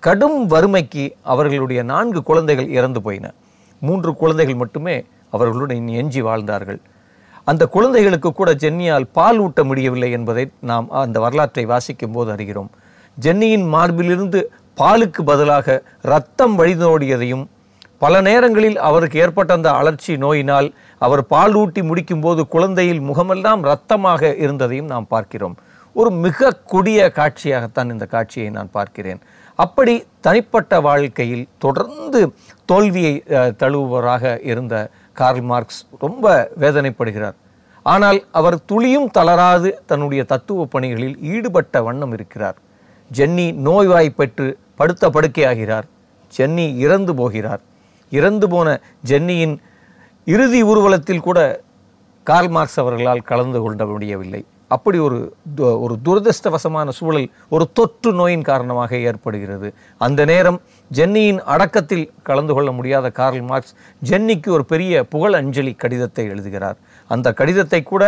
கடும் 0.00 0.46
வறுமைக்கு 0.46 1.16
அவர்களுடைய 1.22 1.82
நான்கு 1.82 2.22
குழந்தைகள் 2.22 2.68
இறந்து 2.68 3.02
போயின. 3.02 3.34
மூன்று 3.80 4.14
குழந்தைகள் 4.14 4.54
மட்டுமே 4.54 5.04
அவர்களுடன் 5.30 5.88
எஞ்சி 5.88 6.20
வாழ்ந்தார்கள். 6.20 6.80
அந்த 7.44 7.66
குழந்தைகளுக்கு 7.66 8.32
கூட 8.32 8.54
ஜென்னியால் 8.54 9.06
பால் 9.12 9.38
ஊட்ட 9.38 9.64
முடியவில்லை 9.64 10.10
என்பதை 10.10 10.50
நாம் 10.60 10.90
அந்த 10.90 11.20
வரலாற்றை 11.20 11.64
வாசிக்கும் 11.64 12.12
போது 12.12 12.32
அறிகிறோம். 12.32 12.70
ஜென்னியின் 13.20 13.66
மார்பிலிருந்து 13.74 14.42
பாலுக்கு 14.80 15.22
பதிலாக 15.24 15.82
ரத்தம் 16.02 16.58
வழிநோடியதையும் 16.58 17.44
பல 18.02 18.20
நேரங்களில் 18.28 18.76
அவருக்கு 18.88 19.16
ஏற்பட்ட 19.22 19.52
அந்த 19.58 19.70
அலர்ச்சி 19.78 20.12
நோயினால் 20.24 20.68
அவர் 20.98 21.22
பால் 21.32 21.56
ஊட்டி 21.60 21.82
முடிக்கும்போது 21.88 22.42
குழந்தையில் 22.54 23.02
முகமெல்லாம் 23.08 23.62
இரத்தமாக 23.68 24.30
இருந்ததையும் 24.44 24.92
நாம் 24.92 25.10
பார்க்கிறோம். 25.14 25.56
ஒரு 26.00 26.10
மிக 26.24 26.50
கொடிய 26.72 27.00
காட்சியாகத்தான் 27.18 27.90
இந்த 27.94 28.06
காட்சியை 28.14 28.48
நான் 28.56 28.70
பார்க்கிறேன். 28.76 29.20
அப்படி 29.64 29.94
தனிப்பட்ட 30.26 30.80
வாழ்க்கையில் 30.86 31.48
தொடர்ந்து 31.64 32.20
தோல்வியை 32.70 33.14
தழுவுவராக 33.62 34.34
இருந்த 34.50 34.74
கார்ல் 35.20 35.46
மார்க்ஸ் 35.50 35.80
ரொம்ப 36.04 36.34
வேதனைப்படுகிறார். 36.64 37.36
ஆனால் 37.82 38.18
அவர் 38.38 38.56
துளியும் 38.70 39.08
தளராது 39.16 39.68
தன்னுடைய 39.90 40.22
தத்துவ 40.32 40.66
பணிகளில் 40.74 41.16
ஈடுபட்ட 41.32 41.82
வண்ணம் 41.86 42.14
இருக்கிறார். 42.16 42.58
ஜென்னி 43.10 43.46
நோய்வாய்ப்பெற்று 43.66 44.46
படுத்த 44.80 45.10
படுக்கையாகிறார். 45.16 45.86
ஜென்னி 46.32 46.66
இறந்து 46.84 47.14
போகிறார். 47.20 47.62
இறந்து 48.10 48.48
போன 48.48 48.68
ஜென்னியின் 49.10 49.56
இறுதி 50.26 50.60
ஊர்வலத்தில் 50.70 51.26
கூட 51.26 51.40
கார்ல் 52.26 52.52
மார்க்ஸ் 52.54 52.78
அவர்களால் 52.80 53.28
கலந்து 53.30 53.60
கொள்ள 53.60 53.84
முடியவில்லை. 53.86 54.40
அப்படி 54.76 54.98
ஒரு 54.98 55.18
ஒரு 55.84 55.94
துரதிர்ஷ்டவசமான 56.06 56.88
சூழல் 56.96 57.26
ஒரு 57.48 57.64
தொற்று 57.72 58.10
நோயின் 58.12 58.44
காரணமாக 58.48 58.98
ஏற்படுகிறது. 59.10 59.68
அந்த 60.06 60.20
நேரம் 60.24 60.58
ஜென்னியின் 60.98 61.40
அடக்கத்தில் 61.54 62.04
கலந்து 62.22 62.54
கொள்ள 62.54 62.70
முடியாத 62.72 63.10
கார்ல் 63.10 63.44
மார்க்ஸ் 63.50 63.74
ஜென்னிக்கு 64.10 64.50
ஒரு 64.56 64.64
பெரிய 64.64 65.04
புகழ் 65.04 65.36
அஞ்சலி 65.40 65.72
கடிதத்தை 65.72 66.24
எழுதுகிறார். 66.32 66.78
அந்த 67.06 67.32
கடிதத்தை 67.32 67.82
கூட 67.82 68.02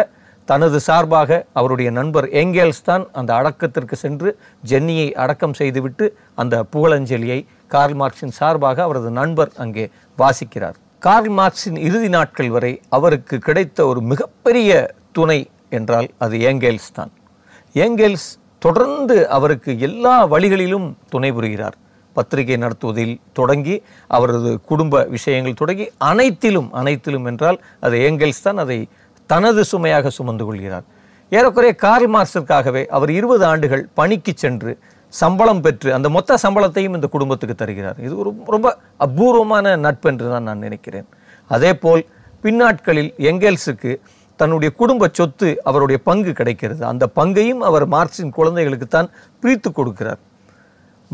தனது 0.48 0.78
சார்பாக 0.86 1.30
அவருடைய 1.58 1.88
நண்பர் 1.98 2.26
ஏங்கேல்ஸ் 2.40 2.82
தான் 2.88 3.04
அந்த 3.18 3.30
அடக்கத்திற்கு 3.34 3.96
சென்று 4.04 4.30
ஜென்னியை 4.70 5.08
அடக்கம் 5.22 5.56
செய்துவிட்டு 5.60 6.06
அந்த 6.34 6.64
புகழஞ்சலியை 6.72 7.40
கார்ல் 7.74 7.98
மார்க்ஸின் 8.00 8.36
சார்பாக 8.38 8.82
அவரது 8.86 9.10
நண்பர் 9.20 9.52
அங்கே 9.64 9.84
வாசிக்கிறார். 10.18 10.76
கார்ல் 11.06 11.30
மார்க்ஸின் 11.38 11.78
இறுதி 11.88 12.08
நாட்கள் 12.16 12.50
வரை 12.56 12.72
அவருக்கு 12.96 13.36
கிடைத்த 13.48 13.86
ஒரு 13.90 14.00
மிகப்பெரிய 14.12 14.70
துணை 15.18 15.40
என்றால் 15.78 16.08
அது 16.18 16.36
ஏங்கேல்ஸ் 16.50 16.90
தான். 16.92 17.12
ஏங்கேல்ஸ் 17.74 18.28
தொடர்ந்து 18.58 19.16
அவருக்கு 19.36 19.70
எல்லா 19.88 20.16
வழிகளிலும் 20.32 20.88
துணை 21.08 21.30
புரிகிறார். 21.36 21.76
பத்திரிகை 22.16 22.56
நடத்துவதில் 22.56 23.14
தொடங்கி 23.38 23.74
அவரது 24.16 24.50
குடும்ப 24.70 25.02
விஷயங்கள் 25.14 25.60
தொடங்கி 25.60 25.86
அனைத்திலும் 26.10 26.68
அனைத்திலும் 26.80 27.26
என்றால் 27.30 27.58
அது 27.86 27.96
ஏங்கெல்ஸ் 28.08 28.42
தான் 28.46 28.60
அதை 28.64 28.78
தனது 29.30 29.62
சுமையாக 29.72 30.10
சுமந்து 30.18 30.44
கொள்கிறார். 30.48 30.86
ஏறக்குறைய 31.36 31.72
கார்ல் 31.84 32.08
மார்க்சிற்காகவே 32.14 32.82
அவர் 32.96 33.10
இருபது 33.18 33.44
ஆண்டுகள் 33.50 33.82
பணிக்கு 33.98 34.32
சென்று 34.42 34.72
சம்பளம் 35.12 35.60
பெற்று 35.64 35.88
அந்த 35.96 36.08
மொத்த 36.16 36.36
சம்பளத்தையும் 36.44 36.96
இந்த 36.98 37.08
குடும்பத்துக்கு 37.14 37.54
தருகிறார். 37.62 37.98
இது 38.06 38.14
ஒரு 38.22 38.30
ரொம்ப 38.54 38.68
அபூர்வமான 39.06 39.76
நட்பு 39.84 40.08
என்று 40.10 40.26
தான் 40.32 40.46
நான் 40.48 40.64
நினைக்கிறேன். 40.66 41.06
அதே 41.54 41.70
போல் 41.84 42.02
பின்னாட்களில் 42.44 43.10
எங்கெல்ஸுக்கு 43.30 43.92
தன்னுடைய 44.40 44.70
குடும்ப 44.80 45.08
சொத்து 45.18 45.48
அவருடைய 45.68 45.98
பங்கு 46.08 46.32
கிடைக்கிறது. 46.40 46.82
அந்த 46.90 47.04
பங்கையும் 47.18 47.62
அவர் 47.68 47.86
மார்க்சின் 47.94 48.36
குழந்தைகளுக்கு 48.38 48.86
தான் 48.96 49.08
பிரித்து 49.42 49.70
கொடுக்கிறார். 49.78 50.20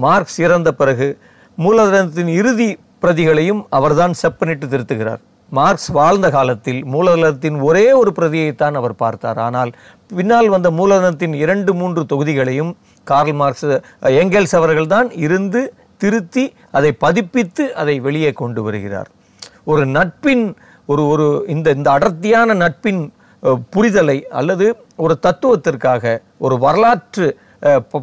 மார்க்ஸ் 0.04 0.38
இறந்த 0.46 0.70
பிறகு 0.80 1.08
மூலதனத்தின் 1.64 2.30
இறுதி 2.40 2.68
பிரதிகளையும் 3.02 3.62
அவர்தான் 3.78 4.14
செப்பனிட்டு 4.22 4.66
திருத்துகிறார். 4.72 5.22
மார்க்ஸ் 5.52 5.88
வாழ்ந்த 5.96 6.26
காலத்தில் 6.36 6.80
மூலதனத்தின் 6.94 7.58
ஒரே 7.68 7.84
ஒரு 8.00 8.10
பிரதியைத்தான் 8.18 8.76
அவர் 8.80 8.94
பார்த்தார். 9.02 9.38
ஆனால் 9.46 9.70
பின்னால் 10.18 10.48
வந்த 10.54 10.68
மூலதனத்தின் 10.78 11.34
இரண்டு 11.42 11.72
மூன்று 11.80 12.02
தொகுதிகளையும் 12.12 12.72
கார்ல் 13.06 13.36
மார்க்ஸ் 13.40 13.68
எங்கெல்ஸ் 14.22 14.54
அவர்கள்தான் 14.60 15.08
இருந்து 15.24 15.60
திருத்தி 16.02 16.44
அதை 16.78 16.90
பதிப்பித்து 17.04 17.64
அதை 17.80 17.94
வெளியே 18.06 18.30
கொண்டு 18.40 18.62
வருகிறார். 18.66 19.08
ஒரு 19.72 19.84
நட்பின் 19.96 20.44
ஒரு 20.92 21.02
ஒரு 21.12 21.26
இந்த 21.54 21.68
இந்த 21.78 21.88
அடர்த்தியான 21.96 22.54
நட்பின் 22.64 23.02
புரிதலை 23.74 24.18
அல்லது 24.40 24.66
ஒரு 25.04 25.14
தத்துவத்திற்காக 25.26 26.04
ஒரு 26.44 26.54
வரலாற்று 26.64 27.26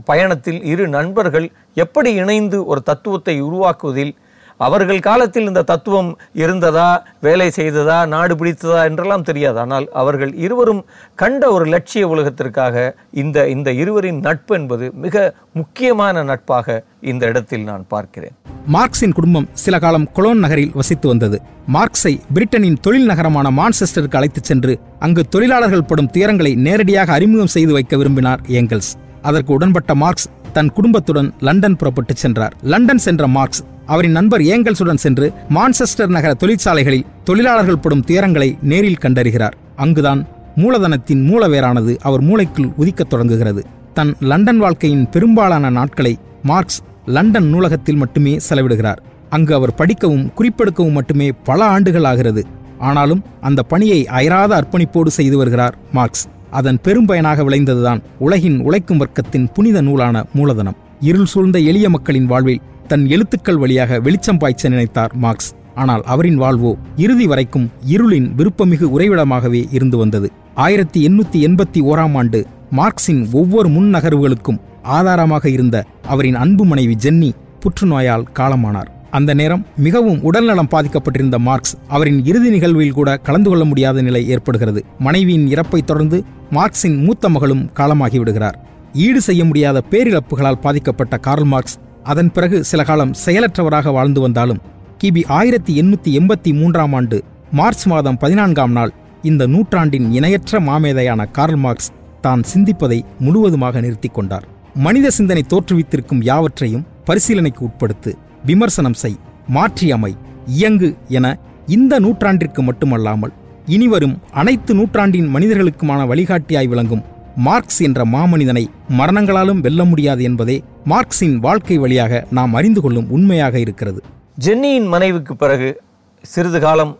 பயணத்தில் 0.10 0.60
இரு 0.72 0.86
நண்பர்கள் 0.96 1.48
எப்படி 1.84 2.10
இணைந்து 2.22 2.58
ஒரு 2.72 2.82
தத்துவத்தை 2.90 3.36
உருவாக்குவதில் 3.48 4.14
அவர்கள் 4.58 5.00
காலத்தில் 5.00 5.48
இந்த 5.52 5.62
தத்துவம் 5.62 6.12
இருந்ததா 6.44 6.90
வேலை 7.20 7.48
செய்ததா 7.56 7.98
நாடு 8.14 8.36
பிடித்ததா 8.36 8.82
என்றெல்லாம் 8.90 9.26
தெரியாது. 9.30 9.60
ஆனால் 9.60 9.88
அவர்கள் 10.02 10.34
இருவரும் 10.46 10.86
கண்ட 11.16 11.52
ஒரு 11.52 11.66
லட்சிய 11.66 12.08
உலகத்திற்காக 12.08 12.96
இந்த 13.24 13.48
இந்த 13.56 13.72
இருவரின் 13.82 14.20
நட்பு 14.20 14.56
என்பது 14.56 14.88
மிக 15.06 15.26
முக்கியமான 15.54 16.24
நட்பாக 16.24 16.84
இந்த 17.12 17.26
இடத்தில் 17.26 17.64
நான் 17.64 17.86
பார்க்கிறேன். 17.88 18.36
மார்க்ஸின் 18.76 19.16
குடும்பம் 19.18 19.48
சில 19.64 19.80
காலம் 19.80 20.10
கொலோன் 20.18 20.44
நகரில் 20.44 20.76
வசித்து 20.80 21.08
வந்தது. 21.08 21.38
மார்க்ஸை 21.76 22.14
பிரிட்டனின் 22.36 22.78
தொழில் 22.86 23.10
நகரமான 23.12 23.48
மான்செஸ்டருக்கு 23.60 24.20
அழைத்துச் 24.20 24.50
சென்று 24.52 24.74
அங்கு 25.00 25.24
தொழிலாளர்கள் 25.34 25.88
படும் 25.90 26.10
துயரங்களை 26.14 26.54
நேரடியாக 26.68 27.12
அறிமுகம் 27.14 27.54
செய்து 27.56 27.74
வைக்க 27.74 27.98
விரும்பினார் 27.98 28.42
ஏங்கல்ஸ். 28.60 28.92
அதற்கு 29.22 29.52
உடன்பட்ட 29.58 29.94
மார்க்ஸ் 30.04 30.30
தன் 30.58 30.72
குடும்பத்துடன் 30.78 31.30
லண்டன் 31.48 31.78
புறப்பட்டு 31.82 32.16
சென்றார். 32.24 32.56
லண்டன் 32.74 33.04
சென்ற 33.06 33.28
மார்க்ஸ் 33.28 33.62
அவரின் 33.86 34.12
நண்பர் 34.12 34.42
ஏங்கல்ஸுடன் 34.42 34.96
சென்று 34.96 35.34
மான்செஸ்டர் 35.50 36.08
நகர 36.08 36.34
தொழிற்சாலைகளில் 36.34 37.06
தொழிலாளர்கள் 37.24 37.78
படும் 37.78 38.04
துயரங்களை 38.08 38.58
நேரில் 38.62 39.02
கண்டறிகிறார். 39.02 39.52
அங்குதான் 39.76 40.28
மூலதனத்தின் 40.56 41.28
மூலவேரானது 41.30 41.98
அவர் 42.02 42.24
மூளைக்குள் 42.24 42.74
உதிக்கத் 42.78 43.10
தொடங்குகிறது. 43.10 43.66
தன் 43.94 44.16
லண்டன் 44.20 44.58
வாழ்க்கையின் 44.58 45.10
பெரும்பாலான 45.10 45.70
நாட்களை 45.70 46.20
மார்க்ஸ் 46.44 46.82
லண்டன் 47.06 47.50
நூலகத்தில் 47.50 47.96
மட்டுமே 47.96 48.38
செலவிடுகிறார். 48.50 48.98
அங்கு 49.30 49.54
அவர் 49.54 49.76
படிக்கவும் 49.76 50.32
குறிப்பெடுக்கவும் 50.38 50.92
மட்டுமே 50.92 51.32
பல 51.32 51.66
ஆண்டுகள் 51.66 52.04
ஆகிறது. 52.04 52.46
ஆனாலும் 52.78 53.24
அந்த 53.42 53.64
பணியை 53.64 54.08
அயராத 54.08 54.56
அர்ப்பணிப்போடு 54.56 55.08
செய்து 55.08 55.38
வருகிறார் 55.38 55.78
மார்க்ஸ். 55.92 56.28
அதன் 56.52 56.80
பெரும் 56.82 57.06
பயனாக 57.06 57.44
விளைந்ததுதான் 57.44 58.02
உலகின் 58.20 58.60
உழைக்கும் 58.60 59.06
வர்க்கத்தின் 59.06 59.54
புனித 59.54 59.82
நூலான 59.82 60.26
மூலதனம். 60.34 60.76
இருள் 61.00 61.26
சூழ்ந்த 61.26 61.60
எளிய 61.60 61.90
மக்களின் 61.90 62.26
வாழ்வில் 62.26 62.62
தன் 62.88 63.04
எழுத்துக்கள் 63.08 63.58
வழியாக 63.58 64.00
வெளிச்சம் 64.00 64.40
பாய்ச்ச 64.42 64.70
நினைத்தார் 64.70 65.14
மார்க்ஸ். 65.24 65.50
ஆனால் 65.76 66.04
அவரின் 66.14 66.40
வாழ்வோ 66.42 66.72
இறுதி 66.96 67.26
வரைக்கும் 67.26 67.68
இருளின் 67.94 68.28
விருப்பமிகு 68.40 68.88
உறைவிடமாகவே 68.96 69.62
இருந்து 69.72 69.98
வந்தது. 69.98 70.28
ஆயிரத்தி 70.56 71.00
எண்ணூத்தி 71.08 71.40
எண்பத்தி 71.48 71.80
ஓராம் 71.92 72.16
ஆண்டு 72.16 72.40
மார்க்சின் 72.80 73.22
ஒவ்வொரு 73.34 73.70
முன் 73.70 73.90
நகர்வுகளுக்கும் 73.96 74.60
ஆதாரமாக 74.98 75.50
இருந்த 75.50 75.86
அவரின் 76.08 76.36
அன்பு 76.36 76.66
மனைவி 76.66 76.96
ஜென்னி 76.96 77.30
புற்றுநோயால் 77.64 78.28
காலமானார். 78.40 78.90
அந்த 79.12 79.32
நேரம் 79.34 79.64
மிகவும் 79.86 80.22
உடல்நலம் 80.22 80.70
பாதிக்கப்பட்டிருந்த 80.72 81.40
மார்க்ஸ் 81.40 81.74
அவரின் 81.88 82.20
இறுதி 82.26 82.50
நிகழ்வில் 82.50 82.98
கூட 83.00 83.10
கலந்து 83.18 83.50
கொள்ள 83.50 83.64
முடியாத 83.66 84.02
நிலை 84.02 84.22
ஏற்படுகிறது. 84.28 84.82
மனைவியின் 85.00 85.48
இறப்பை 85.54 85.82
தொடர்ந்து 85.84 86.20
மார்க்சின் 86.58 86.98
மூத்த 87.06 87.30
மகளும் 87.30 87.64
காலமாகி 87.80 88.20
விடுகிறார் 88.20 88.60
ஈடு 89.06 89.22
செய்ய 89.22 89.42
முடியாத 89.46 89.78
பேரிழப்புகளால் 89.92 90.62
பாதிக்கப்பட்ட 90.66 91.18
கார்ல் 91.18 91.50
மார்க்ஸ் 91.54 91.78
அதன் 92.04 92.32
பிறகு 92.32 92.64
சில 92.64 92.84
காலம் 92.84 93.14
செயலற்றவராக 93.26 93.92
வாழ்ந்து 93.92 94.22
வந்தாலும் 94.22 94.62
கிபி 95.04 95.22
ஆயிரத்தி 95.28 95.74
எண்ணூத்தி 95.82 96.12
எண்பத்தி 96.20 96.54
மூன்றாம் 96.54 96.94
ஆண்டு 96.94 97.24
மார்ச் 97.52 97.86
மாதம் 97.88 98.18
பதினான்காம் 98.18 98.72
நாள் 98.72 98.94
இந்த 99.22 99.48
நூற்றாண்டின் 99.48 100.12
இணையற்ற 100.12 100.60
மாமேதையான 100.60 101.32
கார்ல் 101.32 101.56
மார்க்ஸ் 101.56 101.92
தான் 102.22 102.44
சிந்திப்பதை 102.54 103.04
முழுவதுமாக 103.20 103.82
நிறுத்தி 103.82 104.10
கொண்டார். 104.14 104.46
மனித 104.76 105.10
சிந்தனை 105.10 105.44
தோற்றுவித்திருக்கும் 105.50 106.22
யாவற்றையும் 106.22 106.86
பரிசீலனைக்கு 107.06 107.60
உட்படுத்து 107.60 108.18
விமர்சனம் 108.46 108.94
செய் 108.94 109.18
மாற்றியமை 109.54 110.16
இயங்கு 110.48 110.96
என 111.08 111.38
இந்த 111.68 112.00
நூற்றாண்டிற்கு 112.00 112.62
மட்டுமல்லாமல் 112.62 113.34
இனிவரும் 113.68 114.16
அனைத்து 114.32 114.76
நூற்றாண்டின் 114.76 115.28
மனிதர்களுக்குமான 115.28 116.06
வழிகாட்டியாய் 116.06 116.68
விளங்கும் 116.68 117.04
மார்க்ஸ் 117.36 117.82
என்ற 117.82 118.06
மாமனிதனை 118.06 118.66
மரணங்களாலும் 118.90 119.60
வெல்ல 119.60 119.84
முடியாது 119.84 120.24
என்பதே 120.24 120.64
மார்க்சின் 120.86 121.40
வாழ்க்கை 121.40 121.78
வழியாக 121.78 122.26
நாம் 122.30 122.54
அறிந்து 122.54 122.82
கொள்ளும் 122.82 123.10
உண்மையாக 123.10 123.60
இருக்கிறது. 123.60 124.04
ஜென்னியின் 124.40 124.88
மனைவிக்கு 124.88 125.36
பிறகு 125.36 125.82
சிறிது 126.22 126.60
காலம் 126.60 127.00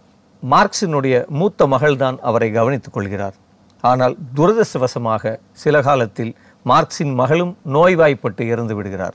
மார்க்சினுடைய 0.50 1.28
மூத்த 1.28 1.68
மகள்தான் 1.68 2.18
அவரை 2.20 2.52
கவனித்துக் 2.52 2.94
கொள்கிறார். 2.94 3.34
ஆனால் 3.82 4.18
துரதிருஷ்டவசமாக 4.36 5.38
சில 5.52 5.82
காலத்தில் 5.82 6.36
மார்க்சின் 6.64 7.14
மகளும் 7.14 7.58
நோய்வாய்ப்பட்டு 7.64 8.48
இறந்து 8.48 8.76
விடுகிறார். 8.76 9.14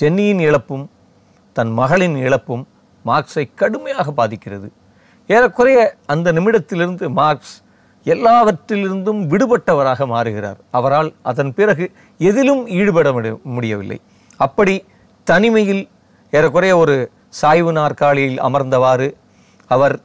ஜென்னியின் 0.00 0.38
இழப்பும் 0.38 0.90
தன் 1.52 1.70
மகளின் 1.70 2.16
இழப்பும் 2.16 2.68
மார்க்ஸை 3.06 3.50
கடுமையாக 3.54 4.10
பாதிக்கிறது. 4.10 4.72
ஏறக்குறைய 5.26 5.96
அந்த 6.06 6.32
நிமிடத்திலிருந்து 6.32 7.08
மார்க்ஸ் 7.08 7.62
எல்லாவற்றிலிருந்தும் 8.04 9.22
விடுபட்டவராக 9.32 10.06
மாறுகிறார். 10.06 10.58
அவரால் 10.70 11.10
அதன் 11.22 11.54
பிறகு 11.54 11.86
எதிலும் 12.18 12.62
ஈடுபட 12.66 13.08
முடியவில்லை. 13.56 14.00
அப்படி 14.36 14.84
தனிமையில் 15.26 15.82
ஏறக்குறைய 16.30 16.76
ஒரு 16.76 16.96
சாய்வு 17.28 17.72
நாற்காலியில் 17.72 18.38
அமர்ந்தவாறு 18.42 19.08
அவர் 19.70 19.96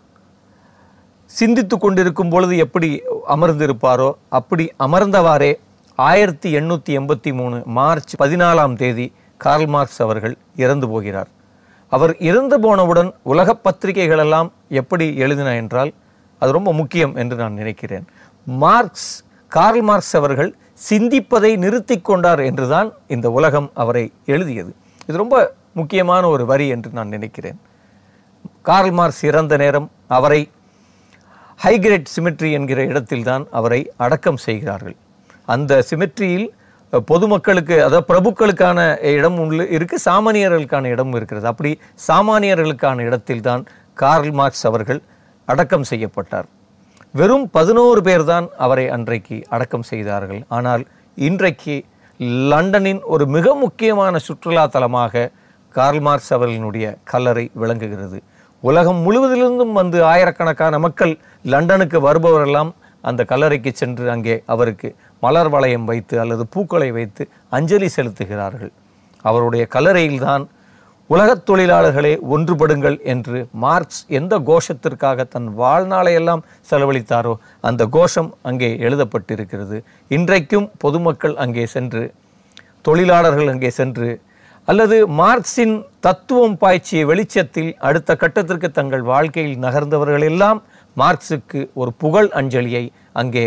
சிந்தித்து 1.31 1.77
கொண்டிருக்கும் 1.77 2.29
பொழுது 2.29 2.57
எப்படி 2.57 2.89
அமர்ந்திருப்பாரோ 3.35 4.09
அப்படி 4.29 4.65
அமர்ந்தவாறே 4.79 5.51
ஆயிரத்தி 5.95 6.49
எண்ணூற்றி 6.59 6.91
எண்பத்தி 6.99 7.31
மூணு 7.33 7.57
மார்ச் 7.77 8.13
பதினாலாம் 8.21 8.75
தேதி 8.75 9.13
கார்ல் 9.37 9.67
மார்க்ஸ் 9.67 10.01
அவர்கள் 10.01 10.37
இறந்து 10.55 10.87
போகிறார். 10.89 11.29
அவர் 11.89 12.13
இறந்து 12.29 12.59
போனவுடன் 12.59 13.13
உலக 13.23 13.57
பத்திரிகைகளெல்லாம் 13.63 14.49
எப்படி 14.69 15.15
எழுதின 15.17 15.55
என்றால் 15.55 15.93
அது 16.41 16.51
ரொம்ப 16.57 16.71
முக்கியம் 16.79 17.13
என்று 17.21 17.35
நான் 17.41 17.59
நினைக்கிறேன். 17.61 18.05
மார்க்ஸ் 18.63 19.11
கார்ல் 19.51 19.83
மார்க்ஸ் 19.89 20.15
அவர்கள் 20.19 20.51
சிந்திப்பதை 20.89 21.51
நிறுத்தி 21.63 21.95
கொண்டார் 22.09 22.41
என்றுதான் 22.49 22.89
இந்த 23.15 23.27
உலகம் 23.37 23.69
அவரை 23.83 24.05
எழுதியது. 24.33 24.71
இது 25.07 25.17
ரொம்ப 25.23 25.37
முக்கியமான 25.79 26.23
ஒரு 26.33 26.43
வரி 26.51 26.67
என்று 26.75 26.89
நான் 26.97 27.13
நினைக்கிறேன். 27.15 27.57
கார்ல் 28.69 28.93
மார்க்ஸ் 28.99 29.23
இறந்த 29.29 29.55
நேரம் 29.63 29.87
அவரை 30.17 30.41
ஹைகிரேட் 31.63 32.13
சிமெட்ரி 32.15 32.49
என்கிற 32.57 32.79
இடத்தில்தான் 32.91 33.43
அவரை 33.59 33.81
அடக்கம் 34.05 34.39
செய்கிறார்கள். 34.45 34.95
அந்த 35.53 35.81
சிமெட்ரியில் 35.89 36.47
பொதுமக்களுக்கு 37.11 37.75
அதாவது 37.85 38.07
பிரபுக்களுக்கான 38.11 38.79
இடம் 39.17 39.37
உள்ள 39.43 39.63
இருக்குது 39.77 40.05
சாமானியர்களுக்கான 40.09 40.89
இடமும் 40.93 41.17
இருக்கிறது. 41.19 41.47
அப்படி 41.51 41.71
சாமானியர்களுக்கான 42.07 43.05
இடத்தில்தான் 43.09 43.63
கார்ல் 44.03 44.33
மார்க்ஸ் 44.39 44.65
அவர்கள் 44.69 45.01
அடக்கம் 45.51 45.87
செய்யப்பட்டார். 45.89 46.47
வெறும் 47.19 47.43
பதினோரு 47.55 47.99
பேர்தான் 48.07 48.47
அவரை 48.65 48.85
அன்றைக்கு 48.95 49.37
அடக்கம் 49.55 49.85
செய்தார்கள். 49.89 50.41
ஆனால் 50.57 50.83
இன்றைக்கு 51.27 51.75
லண்டனின் 52.51 53.01
ஒரு 53.13 53.25
மிக 53.35 53.53
முக்கியமான 53.63 54.17
சுற்றுலா 54.27 54.63
தலமாக 54.75 55.29
கார்ல்மார்க்ஸ் 55.75 56.31
அவர்களினுடைய 56.35 56.85
கல்லறை 57.11 57.45
விளங்குகிறது. 57.61 58.19
உலகம் 58.63 58.99
முழுவதிலிருந்தும் 59.05 59.73
வந்து 59.79 59.97
ஆயிரக்கணக்கான 60.11 60.75
மக்கள் 60.85 61.13
லண்டனுக்கு 61.53 61.99
வருபவரெல்லாம் 62.07 62.71
அந்த 63.09 63.21
கல்லறைக்கு 63.31 63.71
சென்று 63.81 64.05
அங்கே 64.13 64.35
அவருக்கு 64.53 64.89
மலர் 65.23 65.49
வளையம் 65.55 65.87
வைத்து 65.89 66.15
அல்லது 66.23 66.43
பூக்களை 66.53 66.89
வைத்து 66.97 67.23
அஞ்சலி 67.57 67.89
செலுத்துகிறார்கள். 67.97 68.71
அவருடைய 69.25 69.63
கல்லறையில்தான் 69.75 70.43
உலகத் 71.09 71.49
தொழிலாளர்களே 71.49 72.11
ஒன்றுபடுங்கள் 72.29 73.01
என்று 73.03 73.47
மார்க்ஸ் 73.51 74.05
எந்த 74.09 74.39
கோஷத்திற்காக 74.39 75.27
தன் 75.27 75.49
வாழ்நாளையெல்லாம் 75.57 76.41
செலவழித்தாரோ 76.69 77.33
அந்த 77.61 77.85
கோஷம் 77.85 78.33
அங்கே 78.41 78.69
எழுதப்பட்டிருக்கிறது. 78.79 79.77
இன்றைக்கும் 80.07 80.71
பொதுமக்கள் 80.77 81.35
அங்கே 81.35 81.65
சென்று 81.65 82.03
தொழிலாளர்கள் 82.81 83.47
அங்கே 83.47 83.69
சென்று 83.69 84.09
அல்லது 84.67 85.07
மார்க்சின் 85.07 85.75
தத்துவம் 85.99 86.57
பாய்ச்சிய 86.57 87.05
வெளிச்சத்தில் 87.05 87.75
அடுத்த 87.79 88.15
கட்டத்திற்கு 88.15 88.71
தங்கள் 88.71 89.01
வாழ்க்கையில் 89.01 89.57
நகர்ந்தவர்கள் 89.57 90.23
எல்லாம் 90.23 90.63
மார்க்சுக்கு 90.97 91.69
ஒரு 91.73 91.93
புகழ் 91.93 92.29
அஞ்சலியை 92.33 92.83
அங்கே 93.13 93.45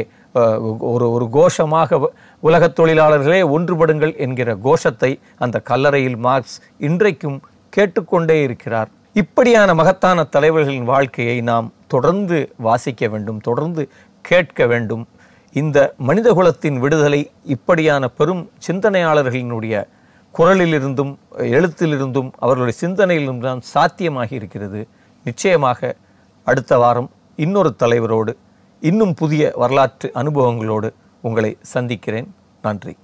ஒரு 0.78 1.10
ஒரு 1.10 1.28
கோஷமாக 1.30 2.10
உலகத் 2.40 2.80
தொழிலாளர்களே 2.80 3.40
ஒன்றுபடுங்கள் 3.56 4.16
என்கிற 4.16 4.56
கோஷத்தை 4.56 5.20
அந்த 5.38 5.60
கல்லறையில் 5.60 6.16
மார்க்ஸ் 6.16 6.60
இன்றைக்கும் 6.78 7.40
கேட்டுக்கொண்டே 7.70 8.42
இருக்கிறார். 8.42 8.88
இப்படியான 9.12 9.74
மகத்தான 9.74 10.24
தலைவர்களின் 10.24 10.84
வாழ்க்கையை 10.84 11.40
நாம் 11.40 11.72
தொடர்ந்து 11.86 12.52
வாசிக்க 12.56 13.08
வேண்டும் 13.08 13.40
தொடர்ந்து 13.40 13.88
கேட்க 14.22 14.66
வேண்டும். 14.66 15.08
இந்த 15.52 15.94
மனிதகுலத்தின் 16.06 16.78
விடுதலை 16.78 17.30
இப்படியான 17.44 18.08
பெரும் 18.08 18.50
சிந்தனையாளர்களினுடைய 18.66 19.84
குரலிலிருந்தும் 20.38 21.14
எழுத்திலிருந்தும் 21.38 22.30
அவர்களுடைய 22.38 22.72
சிந்தனையிலிருந்தும் 22.80 23.60
தான் 23.60 23.60
சாத்தியமாகி 23.60 24.32
இருக்கிறது. 24.32 24.86
நிச்சயமாக 25.24 25.94
அடுத்த 26.44 26.78
வாரம் 26.78 27.10
இன்னொரு 27.36 27.74
தலைவரோடு 27.78 28.34
இன்னும் 28.80 29.14
புதிய 29.14 29.52
வரலாற்று 29.54 30.10
அனுபவங்களோடு 30.14 30.90
உங்களை 31.20 31.56
சந்திக்கிறேன். 31.62 32.34
நன்றி. 32.62 32.96